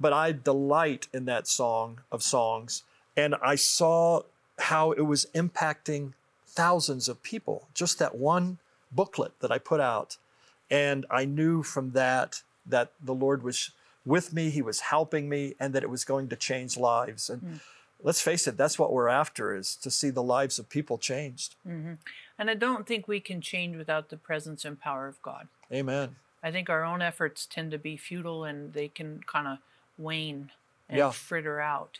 But 0.00 0.12
I 0.12 0.32
delight 0.32 1.08
in 1.12 1.24
that 1.26 1.46
song 1.46 2.00
of 2.10 2.22
songs. 2.22 2.82
And 3.16 3.34
I 3.42 3.54
saw 3.54 4.22
how 4.58 4.92
it 4.92 5.02
was 5.02 5.26
impacting 5.34 6.12
thousands 6.46 7.08
of 7.08 7.22
people, 7.22 7.68
just 7.72 7.98
that 7.98 8.16
one 8.16 8.58
booklet 8.90 9.38
that 9.40 9.52
I 9.52 9.58
put 9.58 9.80
out. 9.80 10.16
And 10.70 11.06
I 11.10 11.24
knew 11.24 11.62
from 11.62 11.92
that 11.92 12.42
that 12.68 12.92
the 13.02 13.14
Lord 13.14 13.42
was 13.42 13.70
with 14.04 14.32
me, 14.32 14.50
He 14.50 14.62
was 14.62 14.80
helping 14.80 15.28
me, 15.28 15.54
and 15.58 15.74
that 15.74 15.82
it 15.82 15.90
was 15.90 16.04
going 16.04 16.28
to 16.28 16.36
change 16.36 16.76
lives. 16.76 17.28
And 17.28 17.42
mm. 17.42 17.60
let's 18.02 18.20
face 18.20 18.46
it, 18.46 18.56
that's 18.56 18.78
what 18.78 18.92
we're 18.92 19.08
after 19.08 19.54
is 19.54 19.74
to 19.76 19.90
see 19.90 20.10
the 20.10 20.22
lives 20.22 20.58
of 20.58 20.68
people 20.68 20.98
changed. 20.98 21.54
Mm-hmm. 21.66 21.94
And 22.38 22.50
I 22.50 22.54
don't 22.54 22.86
think 22.86 23.08
we 23.08 23.20
can 23.20 23.40
change 23.40 23.76
without 23.76 24.10
the 24.10 24.16
presence 24.16 24.64
and 24.64 24.78
power 24.78 25.08
of 25.08 25.20
God. 25.22 25.48
Amen. 25.72 26.16
I 26.42 26.52
think 26.52 26.70
our 26.70 26.84
own 26.84 27.02
efforts 27.02 27.46
tend 27.46 27.72
to 27.72 27.78
be 27.78 27.96
futile 27.96 28.44
and 28.44 28.72
they 28.72 28.88
can 28.88 29.20
kind 29.26 29.48
of 29.48 29.58
wane 29.98 30.50
and 30.88 30.98
Yeah. 30.98 31.10
fritter 31.10 31.60
out. 31.60 31.98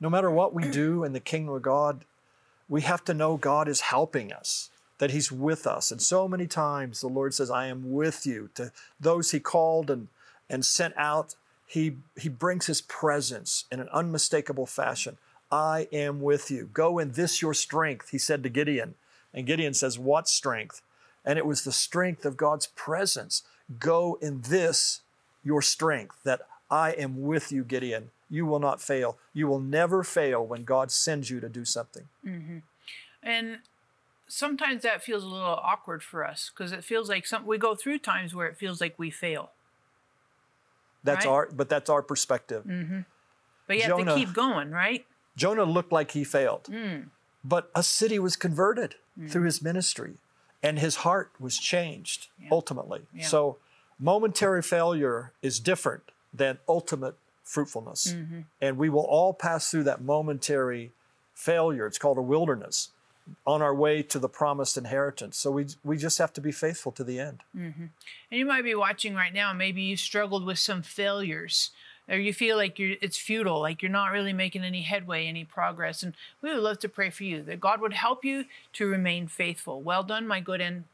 no 0.00 0.10
matter 0.10 0.30
what 0.32 0.52
we 0.52 0.68
do 0.68 1.04
in 1.04 1.12
the 1.12 1.20
kingdom 1.20 1.54
of 1.54 1.62
God, 1.62 2.04
we 2.68 2.82
have 2.82 3.04
to 3.04 3.14
know 3.14 3.36
God 3.36 3.68
is 3.68 3.82
helping 3.82 4.32
us, 4.32 4.68
that 5.02 5.10
He's 5.10 5.32
with 5.32 5.66
us. 5.66 5.90
And 5.90 6.00
so 6.00 6.28
many 6.28 6.46
times 6.46 7.00
the 7.00 7.08
Lord 7.08 7.34
says, 7.34 7.50
I 7.50 7.66
am 7.66 7.90
with 7.90 8.24
you. 8.24 8.50
To 8.54 8.70
those 9.00 9.32
He 9.32 9.40
called 9.40 9.90
and, 9.90 10.06
and 10.48 10.64
sent 10.64 10.94
out, 10.96 11.34
he, 11.66 11.96
he 12.16 12.28
brings 12.28 12.66
his 12.66 12.82
presence 12.82 13.64
in 13.72 13.80
an 13.80 13.88
unmistakable 13.88 14.64
fashion. 14.64 15.16
I 15.50 15.88
am 15.90 16.20
with 16.20 16.52
you. 16.52 16.70
Go 16.72 17.00
in 17.00 17.12
this 17.12 17.42
your 17.42 17.52
strength, 17.52 18.10
he 18.10 18.18
said 18.18 18.44
to 18.44 18.48
Gideon. 18.48 18.94
And 19.34 19.44
Gideon 19.44 19.74
says, 19.74 19.98
What 19.98 20.28
strength? 20.28 20.82
And 21.24 21.36
it 21.36 21.46
was 21.46 21.64
the 21.64 21.72
strength 21.72 22.24
of 22.24 22.36
God's 22.36 22.68
presence. 22.68 23.42
Go 23.80 24.18
in 24.22 24.42
this 24.42 25.00
your 25.42 25.62
strength, 25.62 26.22
that 26.22 26.42
I 26.70 26.92
am 26.92 27.22
with 27.22 27.50
you, 27.50 27.64
Gideon. 27.64 28.10
You 28.30 28.46
will 28.46 28.60
not 28.60 28.80
fail. 28.80 29.16
You 29.34 29.48
will 29.48 29.60
never 29.60 30.04
fail 30.04 30.46
when 30.46 30.62
God 30.62 30.92
sends 30.92 31.28
you 31.28 31.40
to 31.40 31.48
do 31.48 31.64
something. 31.64 32.04
Mm-hmm. 32.24 32.58
And 33.24 33.58
sometimes 34.32 34.82
that 34.82 35.02
feels 35.02 35.22
a 35.22 35.28
little 35.28 35.60
awkward 35.62 36.02
for 36.02 36.26
us 36.26 36.50
because 36.50 36.72
it 36.72 36.82
feels 36.82 37.08
like 37.08 37.26
some 37.26 37.44
we 37.44 37.58
go 37.58 37.74
through 37.74 37.98
times 37.98 38.34
where 38.34 38.46
it 38.46 38.56
feels 38.56 38.80
like 38.80 38.98
we 38.98 39.10
fail. 39.10 39.50
That's 41.04 41.26
Right. 41.26 41.32
our 41.32 41.48
but 41.52 41.68
that's 41.68 41.90
our 41.90 42.02
perspective. 42.02 42.64
But 43.66 43.76
you 43.76 43.82
have 43.82 43.98
to 43.98 44.14
keep 44.14 44.32
going, 44.32 44.70
right? 44.70 45.06
Jonah 45.36 45.64
looked 45.64 45.92
like 45.92 46.12
he 46.12 46.24
failed. 46.24 46.66
Hmm. 46.66 47.08
But 47.44 47.70
a 47.74 47.82
city 47.82 48.18
was 48.18 48.36
converted 48.36 48.94
through 49.28 49.42
his 49.44 49.60
ministry 49.60 50.14
and 50.62 50.78
his 50.78 50.96
heart 50.96 51.32
was 51.38 51.58
changed 51.58 52.28
ultimately. 52.50 53.02
Yeah. 53.12 53.26
So 53.26 53.58
momentary 53.98 54.62
failure 54.62 55.32
is 55.42 55.60
different 55.60 56.04
than 56.32 56.58
ultimate 56.66 57.16
fruitfulness. 57.44 58.14
Mm-hmm. 58.14 58.40
And 58.60 58.78
we 58.78 58.88
will 58.88 59.04
all 59.04 59.34
pass 59.34 59.70
through 59.70 59.84
that 59.84 60.00
momentary 60.00 60.92
failure. 61.34 61.86
It's 61.86 61.98
called 61.98 62.16
a 62.16 62.22
wilderness 62.22 62.92
on 63.46 63.62
our 63.62 63.74
way 63.74 64.02
to 64.02 64.18
the 64.18 64.28
promised 64.28 64.76
inheritance. 64.76 65.36
So 65.36 65.50
we 65.50 65.66
we 65.84 65.96
just 65.96 66.18
have 66.18 66.32
to 66.34 66.40
be 66.40 66.52
faithful 66.52 66.92
to 66.92 67.04
the 67.04 67.18
end. 67.20 67.42
And 68.30 68.38
you 68.38 68.46
might 68.46 68.64
be 68.64 68.74
watching 68.74 69.14
right 69.14 69.32
now. 69.32 69.52
Maybe 69.52 69.82
you've 69.82 70.00
struggled 70.00 70.44
with 70.44 70.58
some 70.58 70.82
failures, 70.82 71.70
or 72.08 72.16
you 72.16 72.32
feel 72.32 72.56
like 72.56 72.78
you're 72.78 72.96
it's 73.00 73.18
futile, 73.18 73.60
like 73.60 73.82
you're 73.82 73.90
not 73.90 74.12
really 74.12 74.32
making 74.32 74.64
any 74.64 74.82
headway, 74.82 75.26
any 75.26 75.44
progress. 75.44 76.02
And 76.02 76.14
we 76.40 76.50
would 76.50 76.62
love 76.62 76.78
to 76.80 76.88
pray 76.88 77.10
for 77.10 77.24
you 77.24 77.42
that 77.42 77.60
God 77.60 77.80
would 77.80 77.94
help 77.94 78.24
you 78.24 78.44
to 78.74 78.86
remain 78.86 79.26
faithful. 79.26 79.82
Well 79.82 80.02
done, 80.02 80.26
my 80.26 80.40
good 80.40 80.60
and 80.60 80.84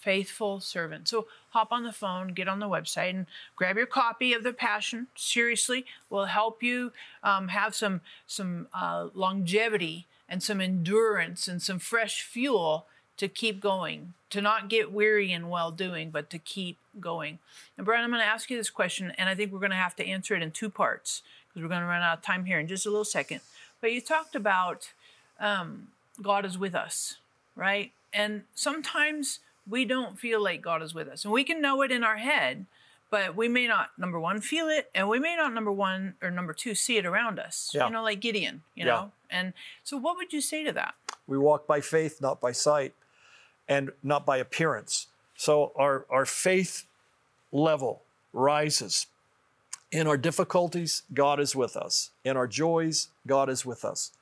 faithful 0.00 0.60
servant. 0.60 1.06
So 1.08 1.26
hop 1.50 1.72
on 1.72 1.84
the 1.84 1.92
phone, 1.92 2.28
get 2.28 2.48
on 2.48 2.58
the 2.58 2.68
website, 2.68 3.10
and 3.10 3.26
grab 3.54 3.76
your 3.76 3.86
copy 3.86 4.32
of 4.32 4.42
the 4.42 4.52
Passion. 4.52 5.08
Seriously, 5.14 5.84
will 6.08 6.24
help 6.24 6.62
you 6.62 6.92
um, 7.22 7.48
have 7.48 7.74
some 7.74 8.00
some 8.26 8.68
uh, 8.72 9.08
longevity 9.14 10.06
and 10.30 10.42
some 10.42 10.60
endurance 10.60 11.48
and 11.48 11.60
some 11.60 11.80
fresh 11.80 12.22
fuel 12.22 12.86
to 13.16 13.28
keep 13.28 13.60
going, 13.60 14.14
to 14.30 14.40
not 14.40 14.70
get 14.70 14.92
weary 14.92 15.30
in 15.30 15.50
well 15.50 15.70
doing, 15.70 16.10
but 16.10 16.30
to 16.30 16.38
keep 16.38 16.78
going. 16.98 17.38
And 17.76 17.84
Brian, 17.84 18.02
I'm 18.02 18.10
going 18.10 18.22
to 18.22 18.26
ask 18.26 18.48
you 18.48 18.56
this 18.56 18.70
question, 18.70 19.12
and 19.18 19.28
I 19.28 19.34
think 19.34 19.52
we're 19.52 19.58
going 19.58 19.70
to 19.72 19.76
have 19.76 19.96
to 19.96 20.06
answer 20.06 20.34
it 20.34 20.42
in 20.42 20.52
two 20.52 20.70
parts 20.70 21.22
because 21.48 21.62
we're 21.62 21.68
going 21.68 21.82
to 21.82 21.86
run 21.86 22.00
out 22.00 22.18
of 22.18 22.24
time 22.24 22.46
here 22.46 22.58
in 22.58 22.66
just 22.66 22.86
a 22.86 22.90
little 22.90 23.04
second. 23.04 23.40
But 23.82 23.92
you 23.92 24.00
talked 24.00 24.34
about 24.34 24.92
um, 25.38 25.88
God 26.22 26.46
is 26.46 26.56
with 26.56 26.74
us, 26.74 27.16
right? 27.54 27.92
And 28.12 28.44
sometimes 28.54 29.40
we 29.68 29.84
don't 29.84 30.18
feel 30.18 30.42
like 30.42 30.62
God 30.62 30.82
is 30.82 30.94
with 30.94 31.08
us, 31.08 31.24
and 31.24 31.32
we 31.32 31.44
can 31.44 31.60
know 31.60 31.82
it 31.82 31.90
in 31.90 32.02
our 32.04 32.16
head, 32.16 32.64
but 33.10 33.34
we 33.36 33.48
may 33.48 33.66
not 33.66 33.90
number 33.98 34.18
one 34.20 34.40
feel 34.40 34.68
it, 34.68 34.88
and 34.94 35.08
we 35.08 35.18
may 35.18 35.34
not 35.36 35.52
number 35.52 35.72
one 35.72 36.14
or 36.22 36.30
number 36.30 36.52
two 36.52 36.74
see 36.74 36.96
it 36.96 37.04
around 37.04 37.38
us. 37.38 37.70
Yeah. 37.74 37.86
You 37.86 37.92
know, 37.92 38.02
like 38.02 38.20
Gideon. 38.20 38.62
You 38.74 38.86
Yeah. 38.86 38.90
know, 38.92 39.12
and 39.28 39.52
so 39.84 39.96
what 39.96 40.16
would 40.16 40.32
you 40.32 40.40
say 40.40 40.64
to 40.64 40.72
that? 40.72 40.94
We 41.26 41.36
walk 41.38 41.66
by 41.66 41.80
faith, 41.80 42.20
not 42.20 42.40
by 42.40 42.52
sight, 42.52 42.94
and 43.68 43.90
not 44.02 44.24
by 44.24 44.38
appearance. 44.38 45.08
So 45.36 45.72
our, 45.76 46.06
our 46.10 46.24
faith 46.26 46.86
level 47.52 48.02
rises. 48.32 49.06
In 49.92 50.06
our 50.06 50.16
difficulties, 50.16 51.02
God 51.12 51.40
is 51.40 51.56
with 51.56 51.76
us. 51.76 52.10
In 52.24 52.36
our 52.36 52.46
joys, 52.46 53.08
God 53.26 53.48
is 53.48 53.66
with 53.66 53.84
us. 53.84 54.12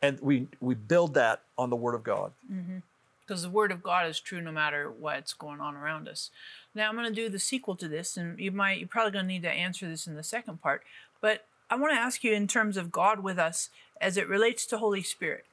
And 0.00 0.18
we, 0.20 0.48
we 0.60 0.74
build 0.74 1.12
that 1.14 1.42
on 1.58 1.68
the 1.68 1.76
Word 1.76 1.94
of 1.94 2.02
God. 2.02 2.32
Mm-hmm. 2.50 2.78
because 3.20 3.42
the 3.42 3.50
word 3.50 3.70
of 3.70 3.80
God 3.82 4.08
is 4.08 4.18
true 4.18 4.40
no 4.40 4.50
matter 4.50 4.90
what's 4.90 5.34
going 5.34 5.60
on 5.60 5.76
around 5.76 6.08
us. 6.08 6.30
Now 6.74 6.88
I'm 6.88 6.94
going 6.94 7.08
to 7.08 7.14
do 7.14 7.28
the 7.28 7.38
sequel 7.38 7.76
to 7.76 7.88
this, 7.88 8.16
and 8.16 8.38
you 8.38 8.52
might 8.52 8.78
you're 8.78 8.88
probably 8.88 9.12
going 9.12 9.24
to 9.24 9.32
need 9.32 9.42
to 9.42 9.50
answer 9.50 9.88
this 9.88 10.06
in 10.06 10.14
the 10.14 10.22
second 10.22 10.62
part. 10.62 10.82
But 11.20 11.44
I 11.68 11.76
want 11.76 11.92
to 11.92 11.98
ask 11.98 12.24
you 12.24 12.32
in 12.32 12.46
terms 12.46 12.76
of 12.76 12.92
God 12.92 13.20
with 13.20 13.38
us 13.38 13.70
as 14.00 14.16
it 14.16 14.28
relates 14.28 14.66
to 14.66 14.78
Holy 14.78 15.02
Spirit, 15.02 15.44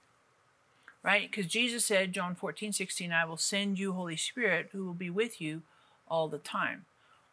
right? 1.03 1.29
Because 1.29 1.47
Jesus 1.47 1.85
said, 1.85 2.13
John 2.13 2.35
14, 2.35 2.73
16, 2.73 3.11
I 3.11 3.25
will 3.25 3.37
send 3.37 3.77
you 3.77 3.93
Holy 3.93 4.17
Spirit 4.17 4.69
who 4.71 4.85
will 4.85 4.93
be 4.93 5.09
with 5.09 5.41
you 5.41 5.63
all 6.07 6.27
the 6.27 6.37
time. 6.37 6.85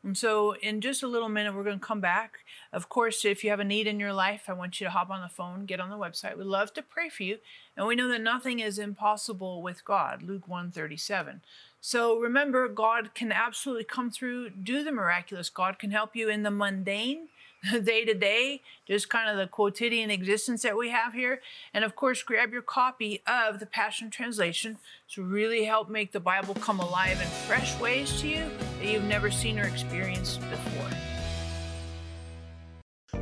And 0.05 0.19
so, 0.19 0.53
in 0.57 0.83
just 0.83 1.03
a 1.03 1.09
little 1.09 1.31
minute, 1.31 1.55
we're 1.55 1.65
going 1.65 1.79
to 1.79 1.85
come 1.85 2.03
back. 2.03 2.41
Of 2.75 2.91
course, 2.91 3.25
if 3.25 3.43
you 3.43 3.49
have 3.49 3.59
a 3.59 3.65
need 3.65 3.87
in 3.87 3.99
your 3.99 4.13
life, 4.13 4.45
I 4.49 4.53
want 4.53 4.79
you 4.79 4.87
to 4.87 4.91
hop 4.91 5.09
on 5.09 5.23
the 5.23 5.31
phone, 5.31 5.65
get 5.65 5.81
on 5.81 5.89
the 5.89 5.97
website. 5.97 6.37
We'd 6.37 6.47
love 6.47 6.75
to 6.75 6.83
pray 6.83 7.09
for 7.09 7.23
you. 7.23 7.39
And 7.75 7.87
we 7.87 7.97
know 7.97 8.09
that 8.09 8.21
nothing 8.21 8.61
is 8.61 8.79
impossible 8.79 9.63
with 9.63 9.83
God, 9.83 10.23
Luke 10.23 10.47
137. 10.47 11.41
So 11.81 12.19
remember, 12.19 12.69
God 12.69 13.15
can 13.15 13.33
absolutely 13.33 13.85
come 13.85 14.11
through, 14.11 14.51
do 14.51 14.85
the 14.85 14.93
miraculous. 14.93 15.49
God 15.49 15.79
can 15.79 15.91
help 15.91 16.15
you 16.15 16.29
in 16.29 16.43
the 16.43 16.51
mundane, 16.51 17.29
day 17.83 18.05
to 18.05 18.13
day, 18.13 18.61
just 18.87 19.09
kind 19.09 19.31
of 19.31 19.39
the 19.39 19.47
quotidian 19.47 20.11
existence 20.11 20.63
that 20.63 20.77
we 20.77 20.91
have 20.91 21.15
here. 21.15 21.41
And 21.73 21.83
of 21.83 21.97
course, 21.97 22.23
grab 22.23 22.53
your 22.53 22.63
copy 22.63 23.23
of 23.27 23.59
the 23.59 23.67
Passion 23.67 24.11
Translation 24.11 24.77
to 25.13 25.23
really 25.23 25.65
help 25.65 25.89
make 25.89 26.13
the 26.13 26.21
Bible 26.21 26.55
come 26.57 26.79
alive 26.79 27.19
in 27.23 27.29
fresh 27.47 27.79
ways 27.81 28.21
to 28.21 28.29
you 28.29 28.51
that 28.85 28.93
you've 28.93 29.05
never 29.05 29.31
seen 29.31 29.59
or 29.59 29.65
experienced 29.65 30.41
before. 30.51 30.89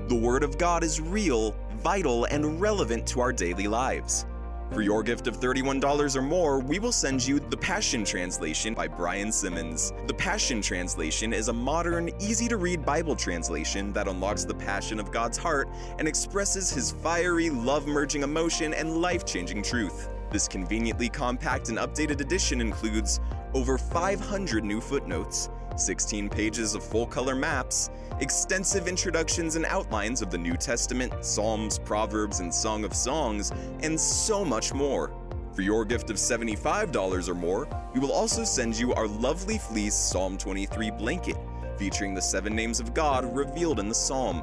The 0.09 0.15
Word 0.15 0.43
of 0.43 0.59
God 0.59 0.83
is 0.83 1.01
real, 1.01 1.55
vital, 1.77 2.25
and 2.25 2.61
relevant 2.61 3.07
to 3.09 3.21
our 3.21 3.33
daily 3.33 3.69
lives. 3.69 4.27
For 4.73 4.83
your 4.83 5.05
gift 5.05 5.29
of 5.29 5.39
$31 5.39 6.17
or 6.17 6.23
more, 6.23 6.59
we 6.59 6.81
will 6.81 6.91
send 6.91 7.25
you 7.25 7.39
The 7.39 7.57
Passion 7.57 8.05
Translation 8.05 8.75
by 8.75 8.89
Brian 8.89 9.31
Simmons. 9.31 9.93
The 10.09 10.15
Passion 10.15 10.63
Translation 10.63 11.33
is 11.33 11.47
a 11.47 11.53
modern, 11.53 12.11
easy 12.19 12.49
to 12.49 12.57
read 12.57 12.85
Bible 12.85 13.15
translation 13.15 13.93
that 13.93 14.09
unlocks 14.09 14.45
the 14.45 14.55
passion 14.55 14.99
of 14.99 15.13
God's 15.13 15.39
heart 15.39 15.69
and 15.99 16.09
expresses 16.09 16.71
his 16.71 16.91
fiery, 16.91 17.51
love 17.51 17.87
merging 17.87 18.25
emotion 18.25 18.75
and 18.75 18.97
life 19.01 19.25
changing 19.25 19.63
truth. 19.63 20.09
This 20.33 20.49
conveniently 20.49 21.11
compact 21.11 21.69
and 21.69 21.77
updated 21.77 22.23
edition 22.23 22.63
includes 22.63 23.21
over 23.53 23.77
500 23.77 24.65
new 24.65 24.81
footnotes, 24.81 25.51
16 25.77 26.31
pages 26.31 26.75
of 26.75 26.83
full 26.83 27.07
color 27.07 27.37
maps, 27.37 27.91
extensive 28.19 28.89
introductions 28.89 29.57
and 29.57 29.67
outlines 29.67 30.23
of 30.23 30.31
the 30.31 30.39
New 30.39 30.57
Testament, 30.57 31.13
Psalms, 31.23 31.79
Proverbs, 31.79 32.41
and 32.41 32.53
Song 32.53 32.83
of 32.83 32.95
Songs, 32.95 33.53
and 33.81 34.01
so 34.01 34.43
much 34.43 34.73
more. 34.73 35.13
For 35.53 35.61
your 35.61 35.85
gift 35.85 36.09
of 36.09 36.17
$75 36.17 37.29
or 37.29 37.35
more, 37.35 37.69
we 37.93 38.01
will 38.01 38.13
also 38.13 38.43
send 38.43 38.79
you 38.79 38.95
our 38.95 39.07
lovely 39.07 39.59
fleece 39.59 39.95
Psalm 39.95 40.39
23 40.39 40.93
blanket, 40.93 41.37
featuring 41.77 42.15
the 42.15 42.23
seven 42.23 42.57
names 42.57 42.81
of 42.81 42.95
God 42.95 43.37
revealed 43.37 43.79
in 43.81 43.91
the 43.91 43.95
psalm. 43.95 44.43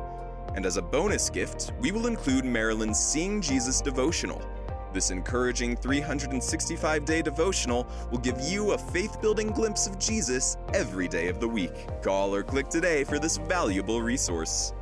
And 0.53 0.67
as 0.67 0.77
a 0.77 0.83
bonus 0.83 1.31
gift, 1.31 1.73
we 1.79 1.91
will 1.91 2.05
include 2.05 2.45
Marilyn's 2.45 2.99
Seeing 2.99 3.41
Jesus 3.41 3.81
devotional. 3.81 4.39
This 4.91 5.11
encouraging 5.11 5.75
365 5.75 7.05
day 7.05 7.21
devotional 7.21 7.87
will 8.11 8.17
give 8.17 8.39
you 8.41 8.71
a 8.71 8.77
faith 8.77 9.21
building 9.21 9.49
glimpse 9.49 9.85
of 9.85 9.99
Jesus 9.99 10.57
every 10.73 11.07
day 11.07 11.27
of 11.27 11.39
the 11.39 11.47
week. 11.47 11.87
Call 12.01 12.33
or 12.33 12.43
click 12.43 12.69
today 12.69 13.03
for 13.03 13.19
this 13.19 13.37
valuable 13.37 14.01
resource. 14.01 14.73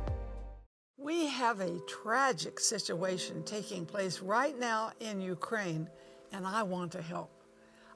We 0.96 1.26
have 1.28 1.60
a 1.60 1.78
tragic 1.86 2.58
situation 2.58 3.42
taking 3.44 3.86
place 3.86 4.20
right 4.20 4.58
now 4.58 4.92
in 5.00 5.20
Ukraine, 5.20 5.88
and 6.32 6.46
I 6.46 6.62
want 6.62 6.92
to 6.92 7.02
help. 7.02 7.30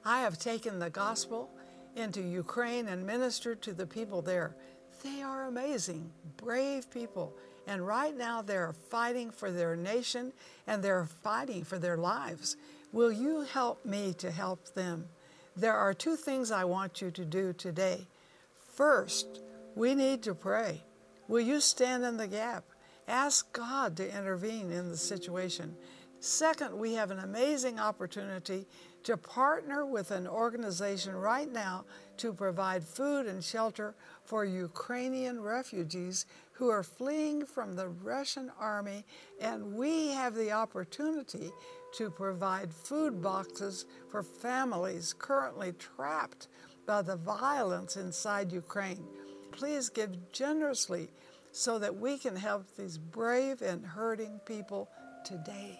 I 0.04 0.21
have 0.21 0.38
taken 0.38 0.78
the 0.78 0.90
gospel 0.90 1.50
into 1.97 2.21
Ukraine 2.21 2.88
and 2.88 3.07
ministered 3.07 3.62
to 3.62 3.73
the 3.73 3.87
people 3.87 4.23
there. 4.23 4.57
They 5.02 5.23
are 5.23 5.47
amazing, 5.47 6.11
brave 6.37 6.90
people, 6.90 7.35
and 7.66 7.87
right 7.87 8.16
now 8.16 8.42
they're 8.42 8.75
fighting 8.90 9.31
for 9.31 9.50
their 9.50 9.76
nation 9.76 10.33
and 10.66 10.83
they're 10.83 11.04
fighting 11.04 11.64
for 11.64 11.78
their 11.78 11.97
lives. 11.97 12.57
Will 12.92 13.12
you 13.12 13.42
help 13.42 13.85
me 13.85 14.14
to 14.19 14.31
help 14.31 14.75
them? 14.75 15.07
There 15.57 15.75
are 15.75 15.95
two 15.95 16.16
things 16.16 16.50
I 16.50 16.64
want 16.64 17.00
you 17.00 17.11
to 17.11 17.25
do 17.25 17.52
today. 17.52 18.07
First, 18.75 19.40
we 19.75 19.95
need 19.95 20.23
to 20.25 20.35
pray. 20.35 20.83
Will 21.28 21.40
you 21.40 21.61
stand 21.61 22.04
in 22.04 22.16
the 22.16 22.26
gap? 22.26 22.64
Ask 23.09 23.52
God 23.52 23.97
to 23.97 24.16
intervene 24.16 24.71
in 24.71 24.88
the 24.88 24.97
situation. 24.97 25.76
Second, 26.21 26.78
we 26.78 26.95
have 26.95 27.11
an 27.11 27.19
amazing 27.19 27.81
opportunity 27.81 28.66
to 29.02 29.16
partner 29.16 29.85
with 29.85 30.11
an 30.11 30.28
organization 30.28 31.16
right 31.16 31.50
now 31.50 31.85
to 32.19 32.33
provide 32.33 32.85
food 32.85 33.26
and 33.26 33.42
shelter 33.42 33.95
for 34.25 34.45
Ukrainian 34.45 35.40
refugees 35.40 36.26
who 36.52 36.68
are 36.68 36.82
fleeing 36.82 37.44
from 37.44 37.75
the 37.75 37.88
Russian 37.88 38.50
army, 38.59 39.04
and 39.40 39.75
we 39.75 40.09
have 40.09 40.35
the 40.35 40.52
opportunity 40.52 41.50
to 41.94 42.11
provide 42.11 42.73
food 42.73 43.23
boxes 43.23 43.87
for 44.09 44.23
families 44.23 45.14
currently 45.18 45.73
trapped 45.73 46.49
by 46.87 47.02
the 47.02 47.16
violence 47.16 47.97
inside 47.97 48.52
Ukraine. 48.52 49.04
Please 49.50 49.88
give 49.88 50.32
generously 50.32 51.11
so 51.52 51.78
that 51.78 51.97
we 51.97 52.18
can 52.18 52.35
help 52.35 52.64
these 52.76 52.99
brave 52.99 53.61
and 53.62 53.85
hurting 53.85 54.40
people 54.47 54.88
today. 55.25 55.78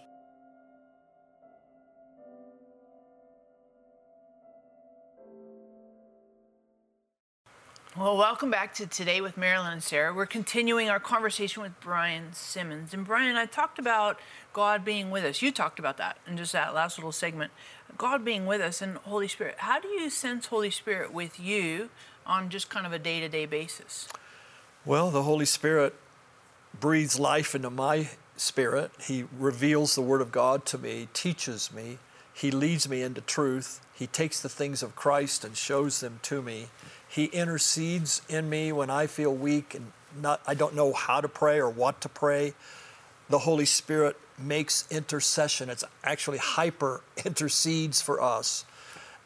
Well, 7.95 8.17
welcome 8.17 8.51
back 8.51 8.73
to 8.77 8.87
Today 8.87 9.21
with 9.21 9.37
Marilyn 9.37 9.75
and 9.75 9.83
Sarah. 9.83 10.15
We're 10.15 10.25
continuing 10.25 10.89
our 10.89 10.99
conversation 10.99 11.63
with 11.63 11.79
Brian 11.79 12.33
Simmons. 12.33 12.95
And 12.95 13.05
Brian, 13.05 13.37
I 13.37 13.45
talked 13.45 13.79
about 13.79 14.19
God 14.55 14.83
being 14.83 15.11
with 15.11 15.25
us. 15.25 15.43
You 15.43 15.53
talked 15.53 15.79
about 15.79 15.99
that 15.99 16.17
in 16.27 16.39
just 16.39 16.55
that 16.55 16.73
last 16.73 16.97
little 16.97 17.13
segment. 17.13 17.53
God 17.99 18.25
being 18.25 18.47
with 18.47 18.63
us 18.63 18.81
and 18.81 18.97
Holy 18.97 19.29
Spirit. 19.29 19.57
How 19.59 19.79
do 19.79 19.89
you 19.89 20.09
sense 20.09 20.47
Holy 20.47 20.71
Spirit 20.71 21.13
with 21.13 21.39
you 21.39 21.91
on 22.25 22.49
just 22.49 22.71
kind 22.71 22.87
of 22.87 22.95
a 22.95 22.99
day 22.99 23.21
to 23.21 23.29
day 23.29 23.45
basis? 23.45 24.09
Well, 24.87 25.11
the 25.11 25.25
Holy 25.25 25.45
Spirit 25.45 25.95
breathes 26.81 27.21
life 27.21 27.55
into 27.55 27.69
my 27.69 28.09
spirit. 28.39 28.91
He 29.03 29.27
reveals 29.39 29.95
the 29.95 30.01
Word 30.01 30.23
of 30.23 30.33
God 30.33 30.65
to 30.65 30.79
me, 30.79 31.09
teaches 31.13 31.71
me, 31.71 31.99
He 32.33 32.51
leads 32.51 32.89
me 32.89 33.03
into 33.03 33.21
truth. 33.21 33.83
He 33.95 34.07
takes 34.07 34.41
the 34.41 34.49
things 34.49 34.83
of 34.83 34.97
Christ 34.97 35.45
and 35.45 35.55
shows 35.55 36.01
them 36.01 36.21
to 36.23 36.41
me. 36.41 36.69
He 37.13 37.27
intercedes 37.27 38.23
in 38.27 38.49
me 38.49 38.73
when 38.73 38.89
I 38.89 39.07
feel 39.07 39.35
weak 39.35 39.75
and 39.75 39.93
not, 40.21 40.41
I 40.47 40.55
don't 40.55 40.75
know 40.75 40.95
how 40.95 41.21
to 41.21 41.29
pray 41.29 41.59
or 41.59 41.69
what 41.69 42.01
to 42.01 42.09
pray. 42.09 42.55
The 43.29 43.41
Holy 43.41 43.67
Spirit 43.67 44.17
makes 44.39 44.87
intercession. 44.91 45.69
It's 45.69 45.85
actually 46.03 46.39
hyper 46.39 47.03
intercedes 47.25 48.01
for 48.01 48.23
us. 48.23 48.65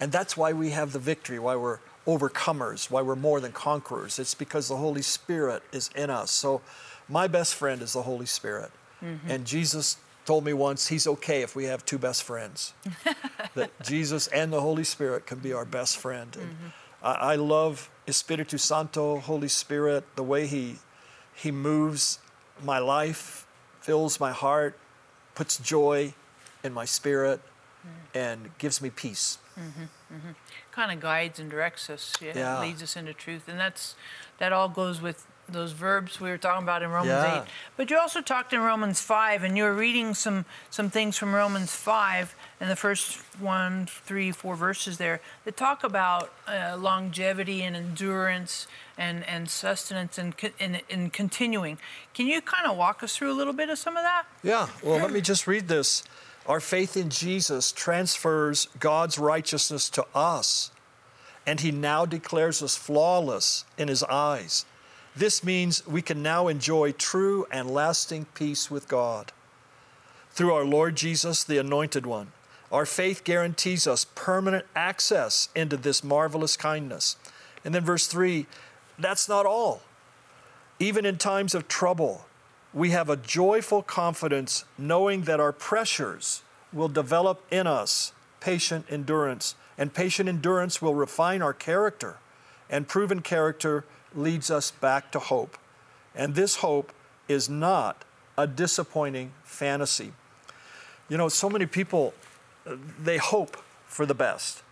And 0.01 0.11
that's 0.11 0.37
why 0.37 0.53
we 0.53 0.71
have 0.71 0.93
the 0.93 0.99
victory, 0.99 1.39
why 1.39 1.55
we're 1.55 1.79
overcomers, 2.09 2.91
why 2.91 3.03
we're 3.03 3.15
more 3.15 3.41
than 3.41 3.53
conquerors. 3.53 4.19
It's 4.19 4.35
because 4.35 4.67
the 4.67 4.77
Holy 4.77 5.03
Spirit 5.03 5.63
is 5.71 5.89
in 5.95 6.11
us. 6.11 6.33
So, 6.33 6.63
my 7.09 7.29
best 7.29 7.55
friend 7.55 7.83
is 7.83 7.93
the 7.93 8.03
Holy 8.03 8.27
Spirit. 8.27 8.73
Mm-hmm. 9.01 9.31
And 9.31 9.45
Jesus 9.47 9.97
told 10.25 10.45
me 10.45 10.53
once 10.53 10.89
he's 10.89 11.07
okay 11.07 11.43
if 11.43 11.55
we 11.55 11.65
have 11.65 11.87
two 11.87 11.99
best 11.99 12.25
friends. 12.25 12.75
that 13.55 13.71
Jesus 13.85 14.27
and 14.27 14.53
the 14.53 14.61
Holy 14.61 14.83
Spirit 14.83 15.25
can 15.25 15.39
be 15.39 15.53
our 15.53 15.65
best 15.65 15.99
friend. 15.99 16.33
Mm-hmm. 16.33 16.67
I, 17.03 17.13
I 17.13 17.35
love 17.37 17.91
Espiritu 18.07 18.59
Santo, 18.59 19.19
Holy 19.19 19.49
Spirit, 19.49 20.05
the 20.17 20.23
way 20.23 20.47
he, 20.47 20.77
he 21.35 21.51
moves 21.51 22.19
my 22.63 22.79
life, 22.79 23.47
fills 23.81 24.21
my 24.21 24.33
heart, 24.33 24.79
puts 25.35 25.59
joy 25.59 26.15
in 26.63 26.73
my 26.73 26.85
spirit, 26.85 27.41
mm-hmm. 27.41 28.19
and 28.19 28.59
gives 28.59 28.81
me 28.81 28.91
peace. 28.91 29.39
Mm-hmm, 29.59 29.83
mm-hmm. 30.15 30.31
Kind 30.73 30.93
of 30.93 31.01
guides 31.01 31.39
and 31.39 31.51
directs 31.51 31.89
us, 31.89 32.15
yeah, 32.21 32.33
yeah, 32.35 32.61
leads 32.61 32.83
us 32.83 32.97
into 32.97 33.15
truth, 33.15 33.49
and 33.49 33.59
that's 33.59 33.95
that 34.39 34.53
all 34.53 34.69
goes 34.69 35.01
with 35.01 35.27
those 35.49 35.73
verbs 35.73 36.21
we 36.21 36.31
were 36.31 36.39
talking 36.39 36.63
about 36.63 36.83
in 36.83 36.91
Romans 36.91 37.23
yeah. 37.23 37.43
8. 37.43 37.49
But 37.77 37.91
you 37.91 37.99
also 37.99 38.21
talked 38.21 38.53
in 38.53 38.61
Romans 38.61 39.01
5, 39.01 39.45
and 39.45 39.57
you 39.57 39.65
were 39.65 39.75
reading 39.75 40.15
some, 40.15 40.45
some 40.71 40.91
things 40.91 41.17
from 41.17 41.35
Romans 41.35 41.73
5 41.73 42.35
and 42.61 42.71
the 42.71 42.77
first 42.77 43.19
one, 43.39 43.87
three, 43.87 44.33
four 44.33 44.57
verses 44.57 44.99
there 44.99 45.21
that 45.45 45.57
talk 45.57 45.85
about 45.85 46.33
uh, 46.49 46.77
longevity 46.79 47.63
and 47.63 47.77
endurance 47.77 48.67
and, 48.97 49.25
and 49.29 49.51
sustenance 49.51 50.19
and, 50.19 50.35
and, 50.59 50.83
and 50.89 51.13
continuing. 51.13 51.79
Can 52.15 52.27
you 52.27 52.41
kind 52.41 52.67
of 52.67 52.77
walk 52.77 53.03
us 53.03 53.17
through 53.17 53.31
a 53.31 53.35
little 53.35 53.53
bit 53.53 53.69
of 53.69 53.79
some 53.79 53.97
of 53.97 54.03
that? 54.03 54.25
Yeah, 54.43 54.69
well, 54.83 54.99
let 54.99 55.13
me 55.13 55.21
just 55.21 55.47
read 55.47 55.69
this. 55.69 56.03
Our 56.47 56.61
faith 56.61 56.97
in 56.97 57.11
Jesus 57.11 57.73
transfers 57.73 58.69
God's 58.79 59.19
righteousness 59.19 59.91
to 59.91 60.07
us, 60.15 60.71
and 61.47 61.61
He 61.61 61.73
now 61.73 62.07
declares 62.07 62.63
us 62.63 62.77
flawless 62.77 63.65
in 63.77 63.89
His 63.89 64.03
eyes. 64.05 64.65
This 65.17 65.43
means 65.43 65.87
we 65.87 66.03
can 66.03 66.23
now 66.23 66.49
enjoy 66.49 66.93
true 66.93 67.47
and 67.51 67.71
lasting 67.71 68.27
peace 68.35 68.71
with 68.71 68.87
God. 68.87 69.33
Through 70.31 70.53
our 70.53 70.65
Lord 70.65 70.97
Jesus, 70.97 71.43
the 71.43 71.57
Anointed 71.57 72.05
One, 72.05 72.33
our 72.71 72.85
faith 72.85 73.25
guarantees 73.25 73.87
us 73.87 74.05
permanent 74.15 74.67
access 74.75 75.49
into 75.55 75.79
this 75.79 76.05
marvelous 76.05 76.57
kindness. 76.57 77.17
And 77.65 77.75
then, 77.75 77.85
verse 77.85 78.07
3 78.07 78.47
that's 78.99 79.29
not 79.29 79.47
all. 79.47 79.83
Even 80.79 81.05
in 81.05 81.17
times 81.17 81.55
of 81.55 81.69
trouble, 81.69 82.27
we 82.73 82.91
have 82.91 83.09
a 83.09 83.17
joyful 83.17 83.83
confidence 83.83 84.65
knowing 84.77 85.23
that 85.23 85.41
our 85.41 85.53
pressures 85.53 86.43
will 86.73 86.89
develop 86.89 87.43
in 87.51 87.67
us 87.67 88.13
patient 88.41 88.85
endurance, 88.91 89.55
and 89.79 89.93
patient 89.93 90.29
endurance 90.29 90.81
will 90.81 90.95
refine 90.95 91.43
our 91.43 91.55
character, 91.55 92.19
and 92.69 92.87
proven 92.87 93.21
character 93.21 93.85
leads 94.17 94.51
us 94.51 94.71
back 94.71 95.13
to 95.13 95.19
hope. 95.19 95.59
And 96.15 96.35
this 96.35 96.57
hope 96.57 96.93
is 97.29 97.49
not 97.49 98.05
a 98.39 98.47
disappointing 98.47 99.33
fantasy. 99.45 100.13
You 101.09 101.17
know, 101.17 101.29
so 101.29 101.49
many 101.49 101.67
people, 101.67 102.15
they 103.03 103.19
hope 103.19 103.57
for 103.87 104.07
the 104.07 104.15
best, 104.15 104.63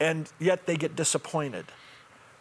and 0.00 0.30
yet 0.38 0.66
they 0.66 0.76
get 0.76 0.96
disappointed. 0.96 1.66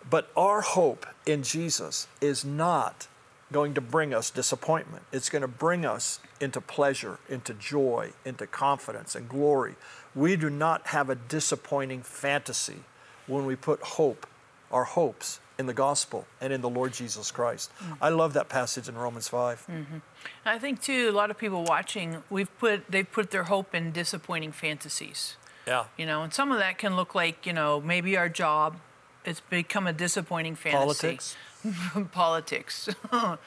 But 0.09 0.31
our 0.35 0.61
hope 0.61 1.05
in 1.25 1.43
Jesus 1.43 2.07
is 2.21 2.43
not 2.43 3.07
going 3.51 3.73
to 3.73 3.81
bring 3.81 4.13
us 4.13 4.29
disappointment. 4.29 5.03
It's 5.11 5.29
going 5.29 5.41
to 5.41 5.47
bring 5.47 5.85
us 5.85 6.19
into 6.39 6.61
pleasure, 6.61 7.19
into 7.27 7.53
joy, 7.53 8.11
into 8.23 8.47
confidence 8.47 9.15
and 9.15 9.27
glory. 9.27 9.75
We 10.15 10.35
do 10.35 10.49
not 10.49 10.87
have 10.87 11.09
a 11.09 11.15
disappointing 11.15 12.03
fantasy 12.03 12.83
when 13.27 13.45
we 13.45 13.55
put 13.55 13.81
hope, 13.81 14.27
our 14.71 14.83
hopes, 14.83 15.39
in 15.59 15.65
the 15.65 15.73
gospel 15.73 16.25
and 16.39 16.51
in 16.53 16.61
the 16.61 16.69
Lord 16.69 16.93
Jesus 16.93 17.29
Christ. 17.29 17.69
Mm-hmm. 17.83 17.93
I 18.01 18.09
love 18.09 18.33
that 18.33 18.47
passage 18.47 18.87
in 18.87 18.97
Romans 18.97 19.27
5. 19.27 19.67
Mm-hmm. 19.69 19.97
I 20.45 20.57
think 20.57 20.81
too 20.81 21.09
a 21.09 21.11
lot 21.11 21.29
of 21.29 21.37
people 21.37 21.63
watching 21.65 22.23
we've 22.29 22.57
put 22.57 22.89
they've 22.89 23.11
put 23.11 23.29
their 23.29 23.43
hope 23.43 23.75
in 23.75 23.91
disappointing 23.91 24.53
fantasies. 24.53 25.35
Yeah. 25.67 25.85
You 25.97 26.05
know, 26.05 26.23
and 26.23 26.33
some 26.33 26.51
of 26.51 26.57
that 26.59 26.79
can 26.79 26.95
look 26.95 27.13
like, 27.13 27.45
you 27.45 27.53
know, 27.53 27.79
maybe 27.81 28.17
our 28.17 28.29
job 28.29 28.77
it's 29.25 29.41
become 29.41 29.85
a 29.85 29.93
disappointing 29.93 30.55
fantasy. 30.55 30.79
Politics. 30.79 31.37
Politics. 32.11 32.89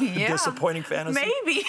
yeah. 0.00 0.28
Disappointing 0.28 0.82
fantasy. 0.82 1.20
Maybe. 1.20 1.64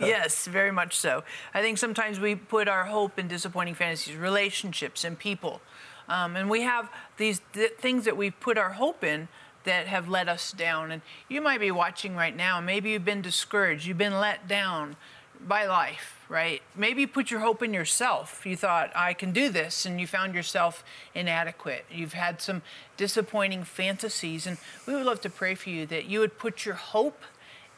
yes, 0.00 0.46
very 0.46 0.70
much 0.70 0.96
so. 0.96 1.24
I 1.54 1.62
think 1.62 1.78
sometimes 1.78 2.20
we 2.20 2.34
put 2.34 2.68
our 2.68 2.84
hope 2.84 3.18
in 3.18 3.26
disappointing 3.26 3.74
fantasies, 3.74 4.16
relationships 4.16 5.02
and 5.02 5.18
people. 5.18 5.62
Um, 6.08 6.36
and 6.36 6.50
we 6.50 6.62
have 6.62 6.90
these 7.16 7.40
th- 7.52 7.72
things 7.72 8.04
that 8.04 8.16
we've 8.16 8.38
put 8.40 8.58
our 8.58 8.72
hope 8.72 9.02
in 9.02 9.28
that 9.64 9.86
have 9.86 10.08
let 10.08 10.28
us 10.28 10.52
down. 10.52 10.90
And 10.90 11.02
you 11.28 11.40
might 11.40 11.60
be 11.60 11.70
watching 11.70 12.14
right 12.14 12.36
now, 12.36 12.60
maybe 12.60 12.90
you've 12.90 13.04
been 13.04 13.22
discouraged, 13.22 13.86
you've 13.86 13.98
been 13.98 14.20
let 14.20 14.46
down 14.46 14.96
by 15.40 15.66
life, 15.66 16.24
right? 16.28 16.62
Maybe 16.74 17.02
you 17.02 17.08
put 17.08 17.30
your 17.30 17.40
hope 17.40 17.62
in 17.62 17.74
yourself. 17.74 18.46
You 18.46 18.56
thought, 18.56 18.92
I 18.94 19.14
can 19.14 19.32
do 19.32 19.48
this, 19.48 19.84
and 19.84 20.00
you 20.00 20.06
found 20.06 20.34
yourself 20.34 20.84
inadequate. 21.14 21.84
You've 21.90 22.14
had 22.14 22.40
some 22.40 22.62
disappointing 22.96 23.64
fantasies, 23.64 24.46
and 24.46 24.58
we 24.86 24.94
would 24.94 25.04
love 25.04 25.20
to 25.22 25.30
pray 25.30 25.54
for 25.54 25.70
you 25.70 25.86
that 25.86 26.06
you 26.06 26.20
would 26.20 26.38
put 26.38 26.64
your 26.64 26.76
hope 26.76 27.22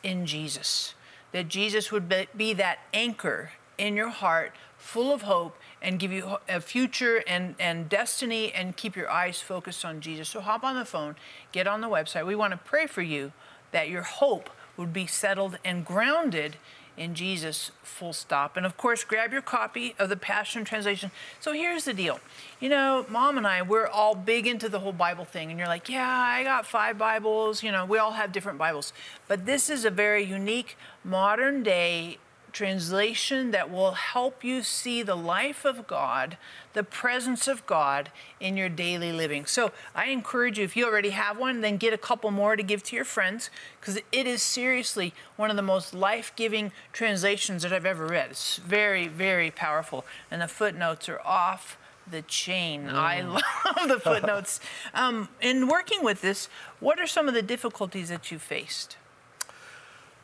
in 0.03 0.27
Jesus, 0.27 0.95
that 1.33 1.49
Jesus 1.49 1.91
would 1.91 2.13
be 2.37 2.53
that 2.53 2.81
anchor 2.93 3.53
in 3.79 3.97
your 3.97 4.11
heart, 4.11 4.53
full 4.79 5.13
of 5.13 5.23
hope, 5.23 5.57
and 5.87 6.01
give 6.01 6.11
you 6.11 6.37
a 6.49 6.61
future 6.61 7.23
and, 7.29 7.55
and 7.61 7.89
destiny 7.89 8.53
and 8.53 8.77
keep 8.77 8.97
your 8.97 9.09
eyes 9.09 9.41
focused 9.41 9.85
on 9.85 10.01
Jesus. 10.01 10.29
So 10.29 10.41
hop 10.41 10.65
on 10.65 10.75
the 10.75 10.85
phone, 10.85 11.15
get 11.53 11.69
on 11.69 11.81
the 11.81 11.89
website. 11.89 12.27
We 12.27 12.35
want 12.35 12.51
to 12.53 12.59
pray 12.59 12.89
for 12.89 13.03
you 13.03 13.33
that 13.71 13.89
your 13.89 14.03
hope 14.03 14.51
would 14.77 14.93
be 14.93 15.07
settled 15.07 15.59
and 15.65 15.87
grounded 15.87 16.57
in 16.97 17.15
Jesus, 17.15 17.71
full 17.83 18.13
stop. 18.13 18.57
And 18.57 18.67
of 18.67 18.77
course, 18.77 19.05
grab 19.05 19.33
your 19.33 19.43
copy 19.43 19.95
of 19.99 20.09
the 20.09 20.17
Passion 20.17 20.65
Translation. 20.65 21.11
So 21.39 21.53
here's 21.53 21.85
the 21.85 21.93
deal. 21.95 22.19
You 22.59 22.69
know, 22.69 23.07
mom 23.09 23.39
and 23.39 23.47
I, 23.47 23.63
we're 23.63 23.87
all 23.87 24.15
big 24.15 24.47
into 24.47 24.69
the 24.69 24.81
whole 24.81 24.93
Bible 24.93 25.25
thing. 25.25 25.51
And 25.51 25.59
you're 25.59 25.69
like, 25.69 25.89
yeah, 25.89 26.09
I 26.09 26.43
got 26.43 26.67
five 26.67 26.99
Bibles. 26.99 27.63
You 27.63 27.71
know, 27.71 27.85
we 27.85 27.99
all 27.99 28.13
have 28.13 28.33
different 28.33 28.59
Bibles. 28.59 28.93
But 29.29 29.47
this 29.47 29.71
is 29.71 29.85
a 29.85 29.91
very 29.91 30.25
unique, 30.25 30.77
modern 31.05 31.63
day 31.63 32.19
translation 32.57 33.51
that 33.51 33.71
will 33.71 33.93
help 33.93 34.43
you 34.43 34.63
see 34.63 35.03
the 35.03 35.15
life 35.15 35.67
of 35.67 35.87
God, 35.87 36.39
the 36.73 36.83
presence 36.83 37.47
of 37.47 37.67
God 37.67 38.11
in 38.41 38.57
your 38.57 38.71
daily 38.71 39.13
living. 39.13 39.45
So 39.45 39.73
I 39.95 40.07
encourage 40.07 40.59
you, 40.59 40.65
if 40.65 40.75
you 40.75 40.87
already 40.87 41.11
have 41.11 41.39
one, 41.39 41.61
then 41.61 41.77
get 41.77 41.93
a 41.93 41.99
couple 41.99 42.31
more 42.31 42.57
to 42.57 42.63
give 42.63 42.83
to 42.85 42.97
your 42.97 43.05
friends 43.05 43.51
because 43.79 43.99
it 44.11 44.27
is 44.27 44.41
seriously 44.41 45.13
one 45.37 45.51
of 45.51 45.57
the 45.57 45.63
most 45.63 45.93
life 45.93 46.33
giving 46.35 46.73
translations 46.95 47.63
that 47.63 47.75
I've 47.75 47.85
ever 47.85 48.07
read. 48.07 48.31
It's 48.31 48.57
very, 48.57 49.07
very 49.07 49.51
powerful. 49.51 50.07
And 50.31 50.41
the 50.41 50.49
footnotes 50.49 51.11
are 51.11 51.21
off 51.27 51.77
the 52.11 52.23
chain. 52.23 52.87
Mm. 52.87 52.95
I 52.95 53.21
love 53.77 53.89
the 53.89 54.01
footnotes. 54.03 54.61
um, 54.95 55.29
in 55.43 55.69
working 55.69 56.03
with 56.03 56.23
this, 56.23 56.49
what 56.81 56.99
are 56.99 57.07
some 57.07 57.29
of 57.29 57.35
the 57.35 57.43
difficulties 57.43 58.09
that 58.09 58.33
you 58.33 58.39
faced? 58.39 58.97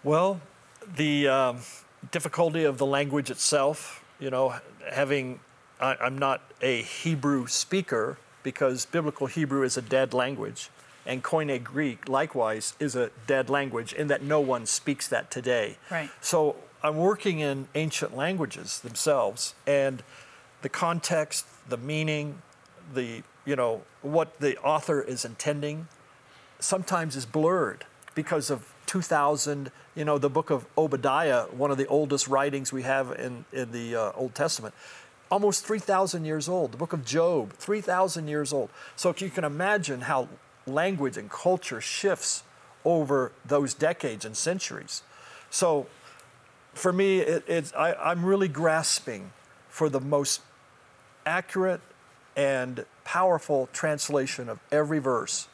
Well, 0.03 0.41
the 0.97 1.29
um, 1.29 1.59
difficulty 2.11 2.65
of 2.65 2.79
the 2.79 2.87
language 2.87 3.31
itself. 3.31 4.05
You 4.19 4.31
know, 4.31 4.55
having 4.91 5.41
I, 5.81 6.07
am 6.07 6.17
not 6.17 6.41
a 6.61 6.83
Hebrew 6.83 7.47
speaker 7.47 8.19
because 8.43 8.87
biblical 8.87 9.27
Hebrew 9.27 9.63
is 9.63 9.77
a 9.77 9.83
dead 9.83 10.15
language. 10.15 10.71
And 11.05 11.23
Koine 11.25 11.63
Greek, 11.63 12.09
likewise, 12.09 12.75
is 12.79 12.95
a 12.95 13.11
dead 13.27 13.51
language 13.51 13.93
in 13.93 14.07
that 14.07 14.23
no 14.23 14.41
one 14.41 14.67
speaks 14.67 15.09
that 15.09 15.31
today. 15.31 15.77
Right. 15.91 16.09
So 16.21 16.57
I'm 16.83 16.97
working 16.97 17.41
in 17.41 17.67
ancient 17.75 18.17
languages 18.17 18.81
themselves, 18.81 19.55
and 19.67 20.03
the 20.63 20.69
context, 20.69 21.47
the 21.69 21.77
meaning, 21.77 22.43
the 22.95 23.23
you 23.45 23.57
know 23.57 23.83
what 24.03 24.39
the 24.39 24.57
author 24.59 25.01
is 25.01 25.25
intending, 25.25 25.89
sometimes 26.61 27.17
is 27.17 27.27
blurred 27.27 27.85
because 28.15 28.51
of 28.51 28.72
2000. 28.93 29.71
You 29.95 30.05
know, 30.05 30.19
the 30.19 30.29
book 30.29 30.51
of 30.51 30.67
Obadiah, 30.77 31.45
one 31.45 31.71
of 31.71 31.79
the 31.79 31.87
oldest 31.87 32.29
writings 32.29 32.75
we 32.75 32.83
have 32.83 33.11
in 33.19 33.47
in 33.51 33.73
the 33.73 33.97
uh, 33.97 34.13
Old 34.15 34.35
Testament, 34.35 34.75
almost 35.31 35.65
3,000 35.65 36.27
years 36.27 36.47
old. 36.47 36.73
The 36.73 36.77
book 36.77 36.93
of 36.93 37.03
Job, 37.03 37.55
3,000 37.55 38.29
years 38.29 38.53
old. 38.53 38.69
So 38.95 39.15
you 39.17 39.31
can 39.31 39.45
imagine 39.45 40.03
how 40.03 40.29
language 40.67 41.17
and 41.17 41.31
culture 41.31 41.81
shifts 41.81 42.43
over 42.85 43.33
those 43.47 43.73
decades 43.73 44.27
and 44.27 44.37
centuries. 44.37 45.03
So 45.49 45.87
for 46.75 46.93
me, 46.93 47.21
it, 47.21 47.45
it's, 47.47 47.73
I, 47.73 47.95
I'm 47.95 48.27
really 48.27 48.49
grasping 48.49 49.33
for 49.71 49.89
the 49.89 50.01
most 50.01 50.43
accurate 51.25 51.81
and 52.37 52.85
powerful 53.05 53.71
translation 53.73 54.51
of 54.51 54.59
every 54.71 54.99
verse. 54.99 55.49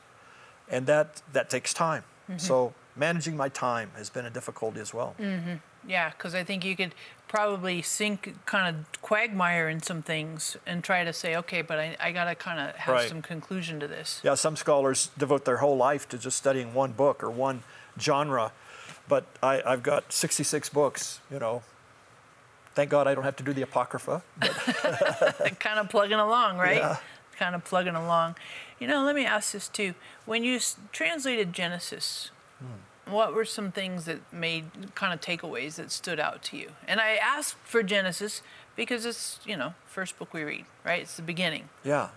And 0.69 0.87
that, 0.87 1.23
that 1.33 1.49
takes 1.51 1.73
time. 1.73 2.03
So 2.37 2.75
managing 2.99 3.37
my 3.37 3.49
time 3.49 3.91
has 3.97 4.11
been 4.11 4.27
a 4.27 4.31
difficulty 4.31 4.81
as 4.81 4.93
well. 4.93 5.15
Mm-hmm. 5.21 5.55
Yeah, 5.89 6.11
because 6.11 6.35
I 6.35 6.45
think 6.45 6.65
you 6.65 6.77
could 6.77 6.95
probably 7.29 7.81
sink 7.83 8.35
kind 8.47 8.75
of 8.77 9.01
quagmire 9.03 9.69
in 9.69 9.81
some 9.83 10.03
things 10.03 10.57
and 10.67 10.83
try 10.83 11.05
to 11.05 11.13
say, 11.13 11.37
okay, 11.37 11.63
but 11.63 11.79
I, 11.79 11.97
I 12.01 12.13
got 12.13 12.25
to 12.25 12.35
kind 12.35 12.59
of 12.61 12.75
have 12.77 12.95
Right. 12.95 13.09
some 13.09 13.23
conclusion 13.23 13.79
to 13.81 13.87
this. 13.89 14.21
Yeah, 14.25 14.35
some 14.35 14.57
scholars 14.57 15.11
devote 15.17 15.45
their 15.45 15.59
whole 15.59 15.77
life 15.77 16.09
to 16.11 16.19
just 16.19 16.37
studying 16.37 16.75
one 16.75 16.93
book 16.93 17.23
or 17.23 17.31
one 17.31 17.63
genre, 18.01 18.53
but 19.09 19.25
I, 19.43 19.63
I've 19.65 19.83
got 19.83 20.13
66 20.13 20.69
books, 20.71 21.21
you 21.31 21.39
know. 21.39 21.63
Thank 22.75 22.91
God 22.91 23.07
I 23.09 23.15
don't 23.15 23.25
have 23.25 23.37
to 23.37 23.43
do 23.43 23.53
the 23.53 23.63
Apocrypha. 23.63 24.23
kind 25.61 25.79
of 25.79 25.89
plugging 25.89 26.19
along, 26.19 26.59
right? 26.59 26.77
Yeah. 26.79 26.97
Kind 27.37 27.55
of 27.55 27.65
plugging 27.65 27.95
along. 27.95 28.37
You 28.79 28.87
know, 28.87 29.03
let 29.05 29.15
me 29.15 29.25
ask 29.25 29.53
this 29.53 29.69
too. 29.69 29.95
When 30.27 30.45
you 30.45 30.57
s- 30.57 30.77
translated 30.93 31.53
Genesis, 31.53 32.31
Hmm. 32.59 33.13
what 33.13 33.35
were 33.35 33.45
some 33.45 33.73
things 33.73 34.05
that 34.05 34.21
made 34.33 34.95
kind 34.95 35.13
of 35.15 35.21
takeaways 35.21 35.77
that 35.77 35.91
stood 35.91 36.21
out 36.21 36.43
to 36.45 36.57
you? 36.57 36.71
And 36.87 37.01
I 37.01 37.15
asked 37.17 37.57
for 37.65 37.83
Genesis 37.83 38.43
because 38.77 39.05
it's, 39.07 39.39
you 39.45 39.57
know, 39.57 39.75
first 39.87 40.19
book 40.19 40.33
we 40.35 40.43
read, 40.43 40.65
right? 40.85 41.03
It's 41.03 41.17
the 41.17 41.23
beginning. 41.23 41.69
Yeah. 41.85 42.09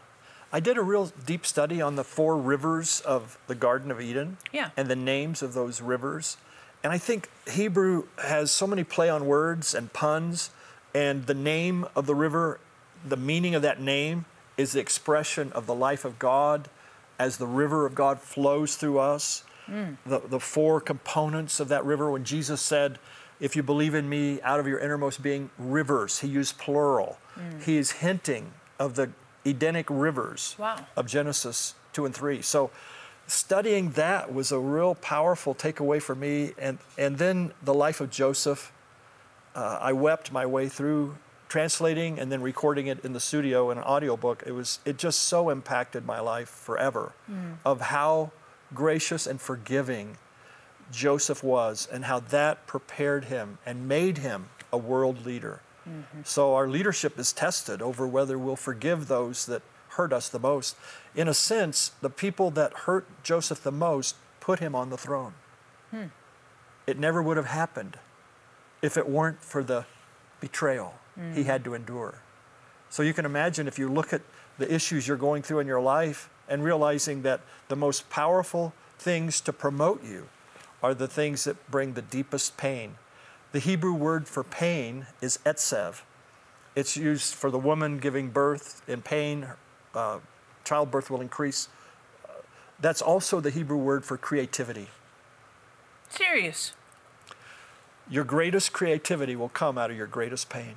I 0.54 0.60
did 0.60 0.78
a 0.78 0.82
real 0.82 1.12
deep 1.26 1.46
study 1.46 1.82
on 1.82 1.96
the 1.96 2.04
four 2.04 2.36
rivers 2.38 3.00
of 3.02 3.38
the 3.48 3.56
Garden 3.56 3.90
of 3.90 4.02
Eden 4.02 4.38
Yeah. 4.52 4.72
and 4.76 4.90
the 4.90 4.96
names 4.98 5.42
of 5.42 5.54
those 5.54 5.80
rivers. 5.82 6.36
And 6.84 6.92
I 6.92 6.98
think 6.98 7.30
Hebrew 7.50 8.08
has 8.18 8.52
so 8.52 8.68
many 8.68 8.84
play 8.84 9.08
on 9.10 9.28
words 9.28 9.74
and 9.74 9.94
puns, 9.94 10.50
and 10.94 11.26
the 11.26 11.34
name 11.34 11.86
of 11.96 12.06
the 12.06 12.16
river, 12.16 12.60
the 13.08 13.16
meaning 13.16 13.56
of 13.56 13.62
that 13.62 13.80
name 13.80 14.26
is 14.58 14.74
the 14.74 14.80
expression 14.82 15.52
of 15.54 15.68
the 15.68 15.76
life 15.76 16.04
of 16.04 16.20
God 16.20 16.70
as 17.18 17.38
the 17.38 17.48
river 17.48 17.86
of 17.86 17.96
God 17.96 18.20
flows 18.20 18.76
through 18.76 19.00
us. 19.00 19.44
Mm. 19.72 19.98
The, 20.06 20.20
the 20.20 20.40
four 20.40 20.82
components 20.82 21.60
of 21.60 21.70
that 21.70 21.86
river, 21.86 22.12
when 22.12 22.24
Jesus 22.24 22.62
said, 22.62 23.00
If 23.40 23.56
you 23.56 23.64
believe 23.64 23.96
in 23.96 24.10
me, 24.10 24.42
out 24.42 24.60
of 24.60 24.68
your 24.68 24.80
innermost 24.80 25.24
being, 25.24 25.50
rivers, 25.58 26.20
he 26.20 26.28
used 26.28 26.58
plural. 26.58 27.18
Mm. 27.38 27.64
He 27.64 27.78
is 27.78 27.92
hinting 27.92 28.54
of 28.80 28.96
the 28.96 29.12
Edenic 29.46 29.88
rivers 29.90 30.56
Wow. 30.58 30.86
of 30.96 31.08
Genesis 31.08 31.76
2 31.94 32.06
and 32.06 32.14
3. 32.14 32.42
So 32.42 32.72
studying 33.28 33.92
that 33.92 34.34
was 34.34 34.52
a 34.52 34.60
real 34.60 34.96
powerful 34.96 35.56
takeaway 35.56 36.02
for 36.02 36.16
me. 36.16 36.54
And, 36.58 36.80
and 36.98 37.18
then 37.18 37.54
the 37.64 37.74
life 37.74 38.02
of 38.02 38.10
Joseph, 38.10 38.72
uh, 39.56 39.80
I 39.82 39.94
wept 39.94 40.32
my 40.32 40.46
way 40.46 40.68
through 40.68 41.16
translating 41.48 42.18
and 42.18 42.32
then 42.32 42.42
recording 42.42 42.88
it 42.88 43.04
in 43.04 43.12
the 43.12 43.20
studio 43.20 43.72
in 43.72 43.78
an 43.78 43.84
audiobook. 43.84 44.44
It 44.46 44.54
was 44.54 44.80
it 44.86 44.98
just 44.98 45.24
so 45.24 45.50
impacted 45.50 46.06
my 46.06 46.22
life 46.22 46.48
forever 46.48 47.12
mm. 47.30 47.56
of 47.66 47.82
how 47.82 48.32
gracious 48.74 49.28
and 49.28 49.40
forgiving 49.40 50.18
Joseph 50.92 51.44
was 51.44 51.88
and 51.92 52.06
how 52.06 52.20
that 52.20 52.68
prepared 52.68 53.26
him 53.26 53.58
and 53.66 53.88
made 53.88 54.20
him 54.20 54.50
a 54.72 54.78
world 54.78 55.26
leader. 55.26 55.62
Mm-hmm. 55.88 56.22
So 56.24 56.56
our 56.56 56.68
leadership 56.68 57.18
is 57.18 57.34
tested 57.34 57.82
over 57.82 58.08
whether 58.08 58.38
we'll 58.38 58.56
forgive 58.56 59.08
those 59.08 59.46
that 59.48 59.62
hurt 59.90 60.14
us 60.14 60.30
the 60.30 60.40
most. 60.40 60.76
In 61.16 61.28
a 61.28 61.34
sense, 61.34 61.92
the 62.02 62.10
people 62.10 62.52
that 62.52 62.74
hurt 62.74 63.08
Joseph 63.24 63.64
the 63.64 63.72
most 63.72 64.16
put 64.40 64.60
him 64.60 64.76
on 64.76 64.90
the 64.90 64.98
throne. 64.98 65.34
Hmm. 65.92 66.06
It 66.88 66.98
never 66.98 67.22
would 67.22 67.38
have 67.38 67.48
happened 67.48 67.98
if 68.82 68.98
it 68.98 69.08
weren't 69.08 69.42
for 69.42 69.64
the 69.64 69.86
betrayal 70.40 70.96
he 71.16 71.42
mm. 71.42 71.46
had 71.46 71.64
to 71.66 71.74
endure. 71.74 72.16
So 72.90 73.04
you 73.04 73.14
can 73.14 73.26
imagine 73.26 73.68
if 73.68 73.78
you 73.78 73.90
look 73.90 74.12
at 74.12 74.22
the 74.58 74.74
issues 74.74 75.08
you're 75.08 75.18
going 75.18 75.44
through 75.44 75.60
in 75.60 75.68
your 75.68 75.82
life 75.82 76.30
and 76.52 76.64
realizing 76.64 77.22
that 77.22 77.40
the 77.70 77.76
most 77.76 78.10
powerful 78.10 78.74
things 79.00 79.40
to 79.42 79.54
promote 79.54 80.04
you 80.04 80.28
are 80.84 80.94
the 80.94 81.08
things 81.08 81.46
that 81.46 81.72
bring 81.72 81.94
the 81.94 82.02
deepest 82.02 82.58
pain. 82.58 82.96
The 83.54 83.60
Hebrew 83.60 83.94
word 83.94 84.28
for 84.28 84.44
pain 84.44 85.08
is 85.22 85.40
etzev. 85.46 86.02
It's 86.76 86.98
used 86.98 87.34
for 87.34 87.50
the 87.50 87.58
woman 87.58 88.00
giving 88.00 88.30
birth 88.30 88.82
in 88.88 89.02
pain. 89.02 89.48
Uh, 89.96 90.20
childbirth 90.66 91.10
will 91.10 91.22
increase. 91.22 91.70
Uh, 92.26 92.34
that's 92.80 93.02
also 93.02 93.40
the 93.40 93.50
Hebrew 93.50 93.78
word 93.78 94.04
for 94.04 94.18
creativity. 94.18 94.88
Serious. 96.10 96.74
Your 98.10 98.26
greatest 98.26 98.74
creativity 98.74 99.38
will 99.38 99.50
come 99.50 99.78
out 99.78 99.90
of 99.90 99.96
your 99.96 100.08
greatest 100.08 100.50
pain. 100.50 100.76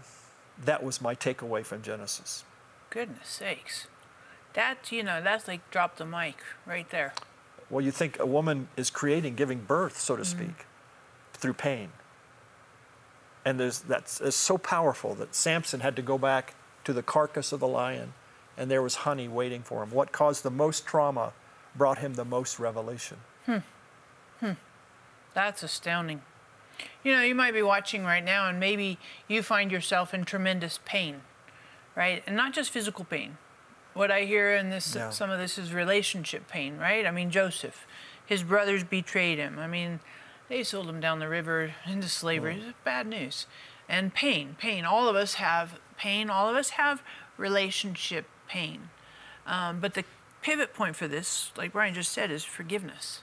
That 0.64 0.84
was 0.84 1.00
my 1.00 1.16
takeaway 1.16 1.64
from 1.64 1.82
Genesis. 1.82 2.44
Goodness 2.90 3.28
sakes. 3.28 3.88
That, 4.54 4.90
you 4.90 5.02
know, 5.02 5.20
that's 5.22 5.46
like 5.48 5.68
drop 5.70 5.96
the 5.96 6.06
mic 6.06 6.36
right 6.66 6.88
there. 6.90 7.12
Well, 7.70 7.84
you 7.84 7.90
think 7.90 8.18
a 8.18 8.26
woman 8.26 8.68
is 8.76 8.90
creating, 8.90 9.34
giving 9.34 9.60
birth, 9.60 9.98
so 9.98 10.16
to 10.16 10.24
speak, 10.24 10.66
through 11.32 11.54
pain. 11.54 11.90
And 13.44 13.58
there's, 13.58 13.80
that's 13.80 14.20
it's 14.20 14.36
so 14.36 14.56
powerful 14.56 15.14
that 15.16 15.34
Samson 15.34 15.80
had 15.80 15.96
to 15.96 16.02
go 16.02 16.16
back 16.18 16.54
to 16.84 16.92
the 16.92 17.02
carcass 17.02 17.52
of 17.52 17.60
the 17.60 17.68
lion, 17.68 18.14
and 18.56 18.70
there 18.70 18.82
was 18.82 18.96
honey 18.96 19.28
waiting 19.28 19.62
for 19.62 19.82
him. 19.82 19.90
What 19.90 20.12
caused 20.12 20.42
the 20.42 20.50
most 20.50 20.86
trauma 20.86 21.32
brought 21.74 21.98
him 21.98 22.14
the 22.14 22.24
most 22.24 22.58
revelation. 22.58 23.18
Hmm. 23.46 23.58
Hmm. 24.40 24.52
That's 25.34 25.62
astounding. 25.62 26.22
You 27.02 27.12
know, 27.12 27.22
you 27.22 27.34
might 27.34 27.54
be 27.54 27.62
watching 27.62 28.04
right 28.04 28.24
now 28.24 28.48
and 28.48 28.58
maybe 28.58 28.98
you 29.28 29.42
find 29.42 29.70
yourself 29.70 30.14
in 30.14 30.24
tremendous 30.24 30.80
pain, 30.84 31.22
right? 31.94 32.22
And 32.26 32.36
not 32.36 32.52
just 32.52 32.70
physical 32.70 33.04
pain. 33.04 33.38
What 33.94 34.10
I 34.10 34.22
hear 34.24 34.54
in 34.54 34.70
this, 34.70 34.94
Yeah. 34.94 35.10
some 35.10 35.30
of 35.30 35.38
this 35.38 35.56
is 35.56 35.72
relationship 35.72 36.48
pain, 36.48 36.78
right? 36.78 37.06
I 37.06 37.10
mean, 37.10 37.30
Joseph, 37.30 37.86
his 38.26 38.42
brothers 38.42 38.84
betrayed 38.84 39.38
him. 39.38 39.58
I 39.58 39.66
mean, 39.66 40.00
they 40.48 40.62
sold 40.64 40.88
him 40.88 41.00
down 41.00 41.20
the 41.20 41.28
river 41.28 41.74
into 41.86 42.08
slavery. 42.08 42.60
It's 42.60 42.78
bad 42.84 43.06
news. 43.06 43.46
And 43.88 44.12
pain, 44.12 44.56
pain. 44.58 44.84
All 44.84 45.08
of 45.08 45.16
us 45.16 45.34
have 45.34 45.78
pain. 45.96 46.28
All 46.28 46.48
of 46.50 46.56
us 46.56 46.70
have 46.70 47.02
relationship 47.36 48.26
pain. 48.48 48.90
Um, 49.46 49.80
but 49.80 49.94
the 49.94 50.04
pivot 50.42 50.74
point 50.74 50.96
for 50.96 51.06
this, 51.08 51.52
like 51.56 51.72
Brian 51.72 51.94
just 51.94 52.12
said, 52.12 52.30
is 52.30 52.44
forgiveness. 52.44 53.22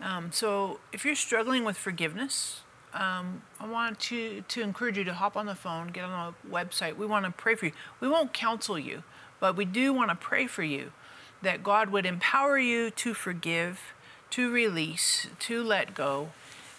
Um, 0.00 0.32
so 0.32 0.80
if 0.92 1.04
you're 1.04 1.14
struggling 1.14 1.64
with 1.64 1.76
forgiveness, 1.76 2.62
um, 2.92 3.42
I 3.58 3.66
want 3.66 3.98
to, 4.00 4.42
to 4.42 4.62
encourage 4.62 4.98
you 4.98 5.04
to 5.04 5.14
hop 5.14 5.36
on 5.36 5.46
the 5.46 5.54
phone, 5.54 5.88
get 5.88 6.04
on 6.04 6.34
the 6.42 6.50
website. 6.50 6.96
We 6.96 7.06
want 7.06 7.24
to 7.24 7.30
pray 7.32 7.54
for 7.54 7.66
you. 7.66 7.72
We 8.00 8.08
won't 8.08 8.32
counsel 8.32 8.78
you, 8.78 9.02
but 9.40 9.56
we 9.56 9.64
do 9.64 9.92
want 9.92 10.10
to 10.10 10.16
pray 10.16 10.46
for 10.46 10.62
you 10.62 10.92
that 11.42 11.62
God 11.62 11.90
would 11.90 12.06
empower 12.06 12.58
you 12.58 12.90
to 12.90 13.14
forgive, 13.14 13.94
to 14.30 14.50
release, 14.50 15.28
to 15.40 15.62
let 15.62 15.94
go, 15.94 16.30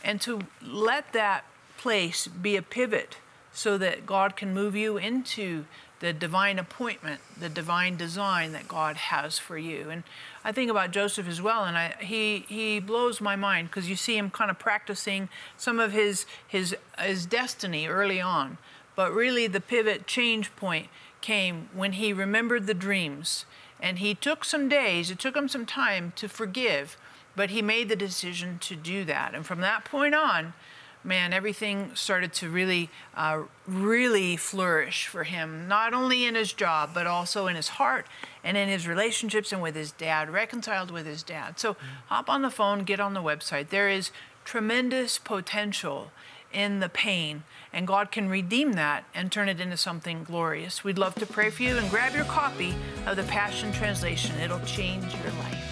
and 0.03 0.19
to 0.21 0.41
let 0.61 1.13
that 1.13 1.45
place 1.77 2.27
be 2.27 2.55
a 2.55 2.61
pivot 2.61 3.17
so 3.53 3.77
that 3.77 4.05
God 4.05 4.35
can 4.35 4.53
move 4.53 4.75
you 4.75 4.97
into 4.97 5.65
the 5.99 6.11
divine 6.11 6.59
appointment, 6.59 7.21
the 7.39 7.47
divine 7.47 7.95
design 7.95 8.51
that 8.51 8.67
God 8.67 8.97
has 8.97 9.39
for 9.39 9.57
you. 9.57 9.89
And 9.89 10.03
I 10.43 10.51
think 10.51 10.69
about 10.69 10.91
Joseph 10.91 11.27
as 11.27 11.41
well, 11.41 11.63
and 11.63 11.77
I, 11.77 11.95
he 11.99 12.45
he 12.47 12.79
blows 12.79 13.21
my 13.21 13.35
mind 13.35 13.69
because 13.69 13.89
you 13.89 13.95
see 13.95 14.17
him 14.17 14.29
kind 14.29 14.51
of 14.51 14.59
practicing 14.59 15.29
some 15.57 15.79
of 15.79 15.93
his 15.93 16.25
his 16.45 16.75
his 16.99 17.25
destiny 17.25 17.87
early 17.87 18.19
on, 18.19 18.57
but 18.95 19.13
really 19.13 19.47
the 19.47 19.61
pivot 19.61 20.05
change 20.05 20.53
point 20.55 20.89
came 21.25 21.69
when 21.73 21.93
he 21.93 22.13
remembered 22.13 22.67
the 22.67 22.73
dreams, 22.73 23.45
and 23.81 23.97
he 23.97 24.13
took 24.13 24.45
some 24.45 24.69
days. 24.69 25.09
It 25.09 25.17
took 25.17 25.35
him 25.35 25.47
some 25.47 25.65
time 25.65 26.13
to 26.17 26.29
forgive, 26.29 26.97
but 27.35 27.49
he 27.49 27.61
made 27.61 27.89
the 27.89 27.95
decision 27.95 28.59
to 28.59 28.75
do 28.75 29.03
that, 29.05 29.33
and 29.33 29.45
from 29.45 29.61
that 29.61 29.85
point 29.85 30.13
on 30.13 30.53
man, 31.05 31.33
everything 31.33 31.91
started 31.93 32.33
to 32.33 32.49
really, 32.49 32.89
uh, 33.15 33.43
really 33.67 34.35
flourish 34.35 35.07
for 35.07 35.23
him, 35.23 35.67
not 35.67 35.93
only 35.93 36.25
in 36.25 36.35
his 36.35 36.51
job, 36.51 36.89
but 36.93 37.05
also 37.05 37.47
in 37.47 37.55
his 37.55 37.69
heart 37.69 38.07
and 38.43 38.57
in 38.57 38.67
his 38.67 38.87
relationships 38.87 39.51
and 39.51 39.61
with 39.61 39.75
his 39.75 39.91
dad, 39.91 40.29
reconciled 40.29 40.91
with 40.91 41.05
his 41.05 41.23
dad. 41.23 41.59
So 41.59 41.75
hop 42.07 42.29
on 42.29 42.41
the 42.41 42.49
phone, 42.49 42.83
get 42.83 42.99
on 42.99 43.13
the 43.13 43.21
website. 43.21 43.69
There 43.69 43.89
is 43.89 44.11
tremendous 44.43 45.17
potential 45.17 46.11
in 46.55 46.79
the 46.79 46.89
pain, 46.89 47.43
and 47.73 47.85
God 47.85 48.11
can 48.11 48.29
redeem 48.29 48.73
that 48.73 49.03
and 49.13 49.31
turn 49.31 49.49
it 49.49 49.59
into 49.59 49.77
something 49.77 50.23
glorious. 50.23 50.83
We'd 50.83 50.97
love 50.97 51.15
to 51.15 51.25
pray 51.25 51.49
for 51.49 51.63
you 51.63 51.77
and 51.77 51.89
grab 51.89 52.15
your 52.15 52.25
copy 52.25 52.73
of 53.05 53.17
the 53.17 53.23
Passion 53.23 53.71
Translation. 53.73 54.39
It'll 54.39 54.59
change 54.61 55.13
your 55.13 55.33
life. 55.33 55.71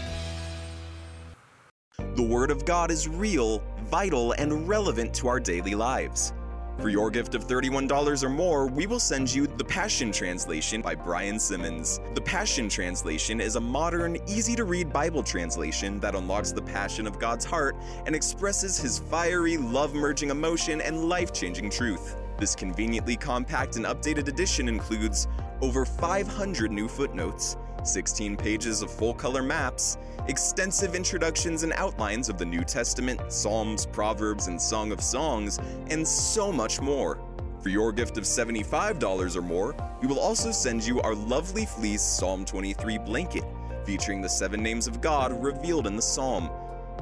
The 2.15 2.23
Word 2.23 2.51
of 2.51 2.65
God 2.65 2.91
is 2.91 3.07
real, 3.07 3.63
vital, 3.85 4.33
and 4.33 4.67
relevant 4.67 5.13
to 5.15 5.27
our 5.27 5.39
daily 5.39 5.73
lives. 5.73 6.33
For 6.79 6.89
your 6.89 7.11
gift 7.11 7.35
of 7.35 7.47
$31 7.47 8.23
or 8.23 8.29
more, 8.29 8.67
we 8.67 8.87
will 8.87 8.99
send 8.99 9.33
you 9.33 9.45
The 9.45 9.63
Passion 9.63 10.11
Translation 10.11 10.81
by 10.81 10.95
Brian 10.95 11.39
Simmons. 11.39 12.01
The 12.15 12.21
Passion 12.21 12.67
Translation 12.67 13.39
is 13.39 13.55
a 13.55 13.61
modern, 13.61 14.17
easy 14.27 14.55
to 14.55 14.65
read 14.65 14.91
Bible 14.91 15.21
translation 15.23 15.99
that 15.99 16.15
unlocks 16.15 16.51
the 16.51 16.63
passion 16.63 17.05
of 17.05 17.19
God's 17.19 17.45
heart 17.45 17.75
and 18.05 18.15
expresses 18.15 18.77
his 18.77 18.97
fiery, 18.99 19.55
love 19.55 19.93
merging 19.93 20.31
emotion 20.31 20.81
and 20.81 21.05
life 21.05 21.31
changing 21.31 21.69
truth. 21.69 22.17
This 22.39 22.55
conveniently 22.55 23.15
compact 23.15 23.75
and 23.75 23.85
updated 23.85 24.27
edition 24.27 24.67
includes 24.67 25.27
over 25.61 25.85
500 25.85 26.71
new 26.71 26.87
footnotes, 26.87 27.55
16 27.85 28.37
pages 28.37 28.81
of 28.81 28.91
full 28.91 29.13
color 29.13 29.43
maps, 29.43 29.97
extensive 30.27 30.95
introductions 30.95 31.63
and 31.63 31.73
outlines 31.73 32.29
of 32.29 32.37
the 32.37 32.45
New 32.45 32.63
Testament, 32.63 33.31
Psalms, 33.31 33.85
Proverbs, 33.85 34.47
and 34.47 34.61
Song 34.61 34.91
of 34.91 35.01
Songs, 35.01 35.59
and 35.87 36.07
so 36.07 36.51
much 36.51 36.79
more. 36.79 37.19
For 37.61 37.69
your 37.69 37.91
gift 37.91 38.17
of 38.17 38.23
$75 38.23 39.35
or 39.35 39.41
more, 39.41 39.75
we 40.01 40.07
will 40.07 40.19
also 40.19 40.51
send 40.51 40.85
you 40.85 41.01
our 41.01 41.15
lovely 41.15 41.65
fleece 41.65 42.01
Psalm 42.01 42.45
23 42.45 42.97
blanket, 42.99 43.43
featuring 43.85 44.21
the 44.21 44.29
seven 44.29 44.61
names 44.61 44.87
of 44.87 45.01
God 45.01 45.31
revealed 45.43 45.87
in 45.87 45.95
the 45.95 46.01
psalm. 46.01 46.49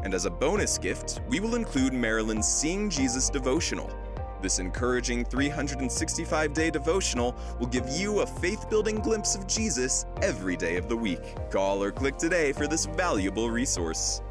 And 0.04 0.14
as 0.14 0.26
a 0.26 0.32
bonus 0.32 0.78
gift, 0.78 1.22
we 1.28 1.40
will 1.40 1.56
include 1.56 1.94
Marilyn's 1.94 2.48
Seeing 2.48 2.90
Jesus 2.90 3.30
devotional 3.30 3.90
this 4.42 4.60
encouraging 4.60 5.26
365 5.26 6.54
day 6.54 6.70
devotional 6.70 7.36
will 7.60 7.68
give 7.68 7.88
you 7.90 8.22
a 8.22 8.26
faith 8.26 8.70
building 8.70 8.98
glimpse 8.98 9.36
of 9.36 9.48
Jesus 9.48 10.06
every 10.22 10.56
day 10.56 10.78
of 10.78 10.90
the 10.90 10.98
week. 10.98 11.22
Call 11.52 11.84
or 11.84 11.92
click 11.92 12.18
today 12.18 12.52
for 12.54 12.68
this 12.68 12.86
valuable 12.86 13.50
resource. 13.50 14.22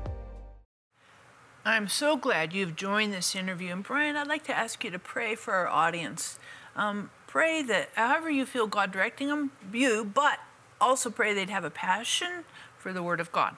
I'm 1.65 1.89
so 1.89 2.17
glad 2.17 2.53
you've 2.53 2.75
joined 2.75 3.13
this 3.13 3.35
interview. 3.35 3.73
And 3.73 3.83
Brian, 3.83 4.17
I'd 4.17 4.27
like 4.27 4.45
to 4.45 4.57
ask 4.57 4.83
you 4.83 4.91
to 4.91 4.99
pray 4.99 5.35
for 5.35 5.55
our 5.55 5.69
audience. 5.69 6.39
Um, 6.75 7.11
pray 7.27 7.63
that 7.63 7.91
however 7.95 8.31
you 8.31 8.47
feel 8.47 8.67
God 8.67 8.91
directing 8.91 9.29
them, 9.29 9.53
you, 9.73 10.05
but 10.05 10.39
also 10.81 11.11
pray 11.11 11.35
they'd 11.35 11.51
have 11.51 11.65
a 11.65 11.71
passion 11.71 12.45
for 12.79 12.93
the 12.93 13.03
Word 13.03 13.21
of 13.21 13.31
God. 13.31 13.57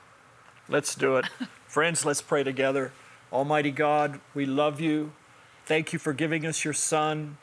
Let's 0.68 0.94
do 0.94 1.16
it. 1.16 1.26
Friends, 1.66 2.04
let's 2.04 2.20
pray 2.22 2.42
together. 2.42 2.92
Almighty 3.32 3.70
God, 3.70 4.20
we 4.34 4.46
love 4.46 4.80
you. 4.80 5.12
Thank 5.72 5.94
you 5.94 5.98
for 5.98 6.12
giving 6.12 6.44
us 6.44 6.66
your 6.66 6.74
Son, 6.74 7.38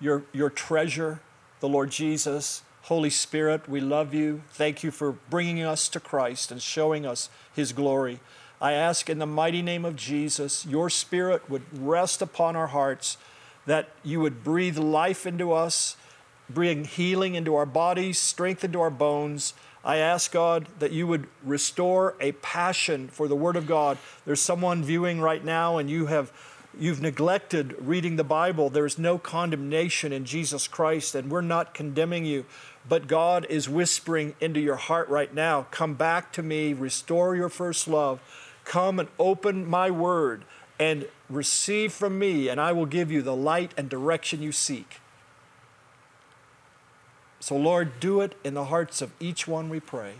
your, 0.00 0.22
your 0.32 0.48
treasure, 0.48 1.20
the 1.60 1.68
Lord 1.68 1.90
Jesus. 1.90 2.62
Holy 2.84 3.10
Spirit, 3.10 3.68
we 3.68 3.78
love 3.78 4.14
you. 4.14 4.40
Thank 4.52 4.82
you 4.82 4.90
for 4.90 5.12
bringing 5.28 5.62
us 5.62 5.90
to 5.90 6.00
Christ 6.00 6.50
and 6.50 6.62
showing 6.62 7.04
us 7.04 7.28
his 7.54 7.74
glory. 7.74 8.20
I 8.58 8.72
ask 8.72 9.10
in 9.10 9.18
the 9.18 9.26
mighty 9.26 9.60
name 9.60 9.84
of 9.84 9.96
Jesus, 9.96 10.64
your 10.64 10.88
Spirit 10.88 11.50
would 11.50 11.60
rest 11.78 12.22
upon 12.22 12.56
our 12.56 12.68
hearts, 12.68 13.18
that 13.66 13.90
you 14.02 14.18
would 14.18 14.42
breathe 14.42 14.78
life 14.78 15.26
into 15.26 15.52
us, 15.52 15.98
bring 16.48 16.86
healing 16.86 17.34
into 17.34 17.54
our 17.54 17.66
bodies, 17.66 18.18
strength 18.18 18.64
into 18.64 18.80
our 18.80 18.88
bones. 18.88 19.52
I 19.84 19.98
ask 19.98 20.32
God 20.32 20.68
that 20.78 20.92
you 20.92 21.06
would 21.06 21.26
restore 21.42 22.14
a 22.18 22.32
passion 22.32 23.08
for 23.08 23.28
the 23.28 23.36
Word 23.36 23.56
of 23.56 23.66
God. 23.66 23.98
There's 24.24 24.40
someone 24.40 24.82
viewing 24.82 25.20
right 25.20 25.44
now, 25.44 25.76
and 25.76 25.90
you 25.90 26.06
have 26.06 26.32
you've 26.78 27.00
neglected 27.00 27.74
reading 27.78 28.16
the 28.16 28.24
Bible, 28.24 28.70
there's 28.70 28.98
no 28.98 29.18
condemnation 29.18 30.12
in 30.12 30.24
Jesus 30.24 30.68
Christ, 30.68 31.14
and 31.14 31.30
we're 31.30 31.40
not 31.40 31.74
condemning 31.74 32.24
you. 32.24 32.44
But 32.88 33.06
God 33.06 33.46
is 33.48 33.68
whispering 33.68 34.34
into 34.40 34.60
your 34.60 34.76
heart 34.76 35.08
right 35.08 35.32
now 35.32 35.66
come 35.70 35.94
back 35.94 36.32
to 36.32 36.42
me, 36.42 36.72
restore 36.72 37.34
your 37.34 37.48
first 37.48 37.88
love, 37.88 38.20
come 38.64 38.98
and 38.98 39.08
open 39.18 39.66
my 39.68 39.90
word 39.90 40.44
and 40.78 41.06
receive 41.30 41.92
from 41.92 42.18
me, 42.18 42.48
and 42.48 42.60
I 42.60 42.72
will 42.72 42.86
give 42.86 43.10
you 43.10 43.22
the 43.22 43.36
light 43.36 43.72
and 43.76 43.88
direction 43.88 44.42
you 44.42 44.52
seek. 44.52 45.00
So, 47.40 47.56
Lord, 47.56 48.00
do 48.00 48.20
it 48.20 48.34
in 48.42 48.54
the 48.54 48.64
hearts 48.64 49.02
of 49.02 49.12
each 49.20 49.46
one, 49.46 49.68
we 49.68 49.80
pray. 49.80 50.14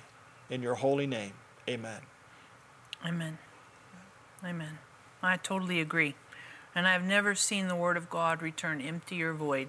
In 0.50 0.62
your 0.62 0.74
holy 0.74 1.06
name, 1.06 1.32
amen. 1.68 2.00
Amen. 3.04 3.38
Amen. 4.44 4.78
I 5.22 5.38
totally 5.38 5.80
agree. 5.80 6.14
And 6.74 6.88
I've 6.88 7.04
never 7.04 7.34
seen 7.34 7.68
the 7.68 7.76
Word 7.76 7.96
of 7.96 8.10
God 8.10 8.42
return 8.42 8.80
empty 8.80 9.22
or 9.22 9.32
void. 9.32 9.68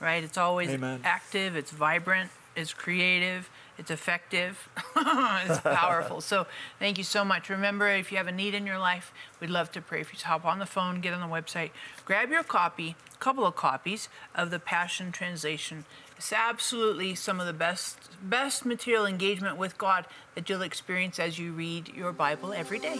Right? 0.00 0.22
It's 0.22 0.38
always 0.38 0.70
Amen. 0.70 1.00
active, 1.04 1.56
it's 1.56 1.72
vibrant, 1.72 2.30
it's 2.54 2.72
creative, 2.72 3.50
it's 3.78 3.90
effective, 3.90 4.68
it's 4.96 5.60
powerful. 5.60 6.20
so 6.20 6.46
thank 6.78 6.98
you 6.98 7.04
so 7.04 7.24
much. 7.24 7.48
Remember, 7.48 7.88
if 7.88 8.10
you 8.10 8.18
have 8.18 8.26
a 8.26 8.32
need 8.32 8.54
in 8.54 8.66
your 8.66 8.78
life, 8.78 9.12
we'd 9.40 9.50
love 9.50 9.70
to 9.72 9.80
pray 9.80 10.02
for 10.02 10.14
you. 10.14 10.18
So 10.18 10.26
hop 10.26 10.44
on 10.44 10.58
the 10.58 10.66
phone, 10.66 11.00
get 11.00 11.14
on 11.14 11.20
the 11.20 11.34
website, 11.34 11.70
grab 12.04 12.30
your 12.30 12.42
copy, 12.42 12.96
a 13.14 13.18
couple 13.18 13.46
of 13.46 13.56
copies 13.56 14.08
of 14.34 14.50
the 14.50 14.58
Passion 14.58 15.12
Translation. 15.12 15.84
It's 16.16 16.32
absolutely 16.32 17.14
some 17.14 17.38
of 17.38 17.46
the 17.46 17.52
best 17.52 18.10
best 18.20 18.64
material 18.66 19.06
engagement 19.06 19.56
with 19.56 19.78
God 19.78 20.04
that 20.34 20.48
you'll 20.48 20.62
experience 20.62 21.20
as 21.20 21.38
you 21.38 21.52
read 21.52 21.94
your 21.94 22.12
Bible 22.12 22.52
every 22.52 22.80
day. 22.80 22.98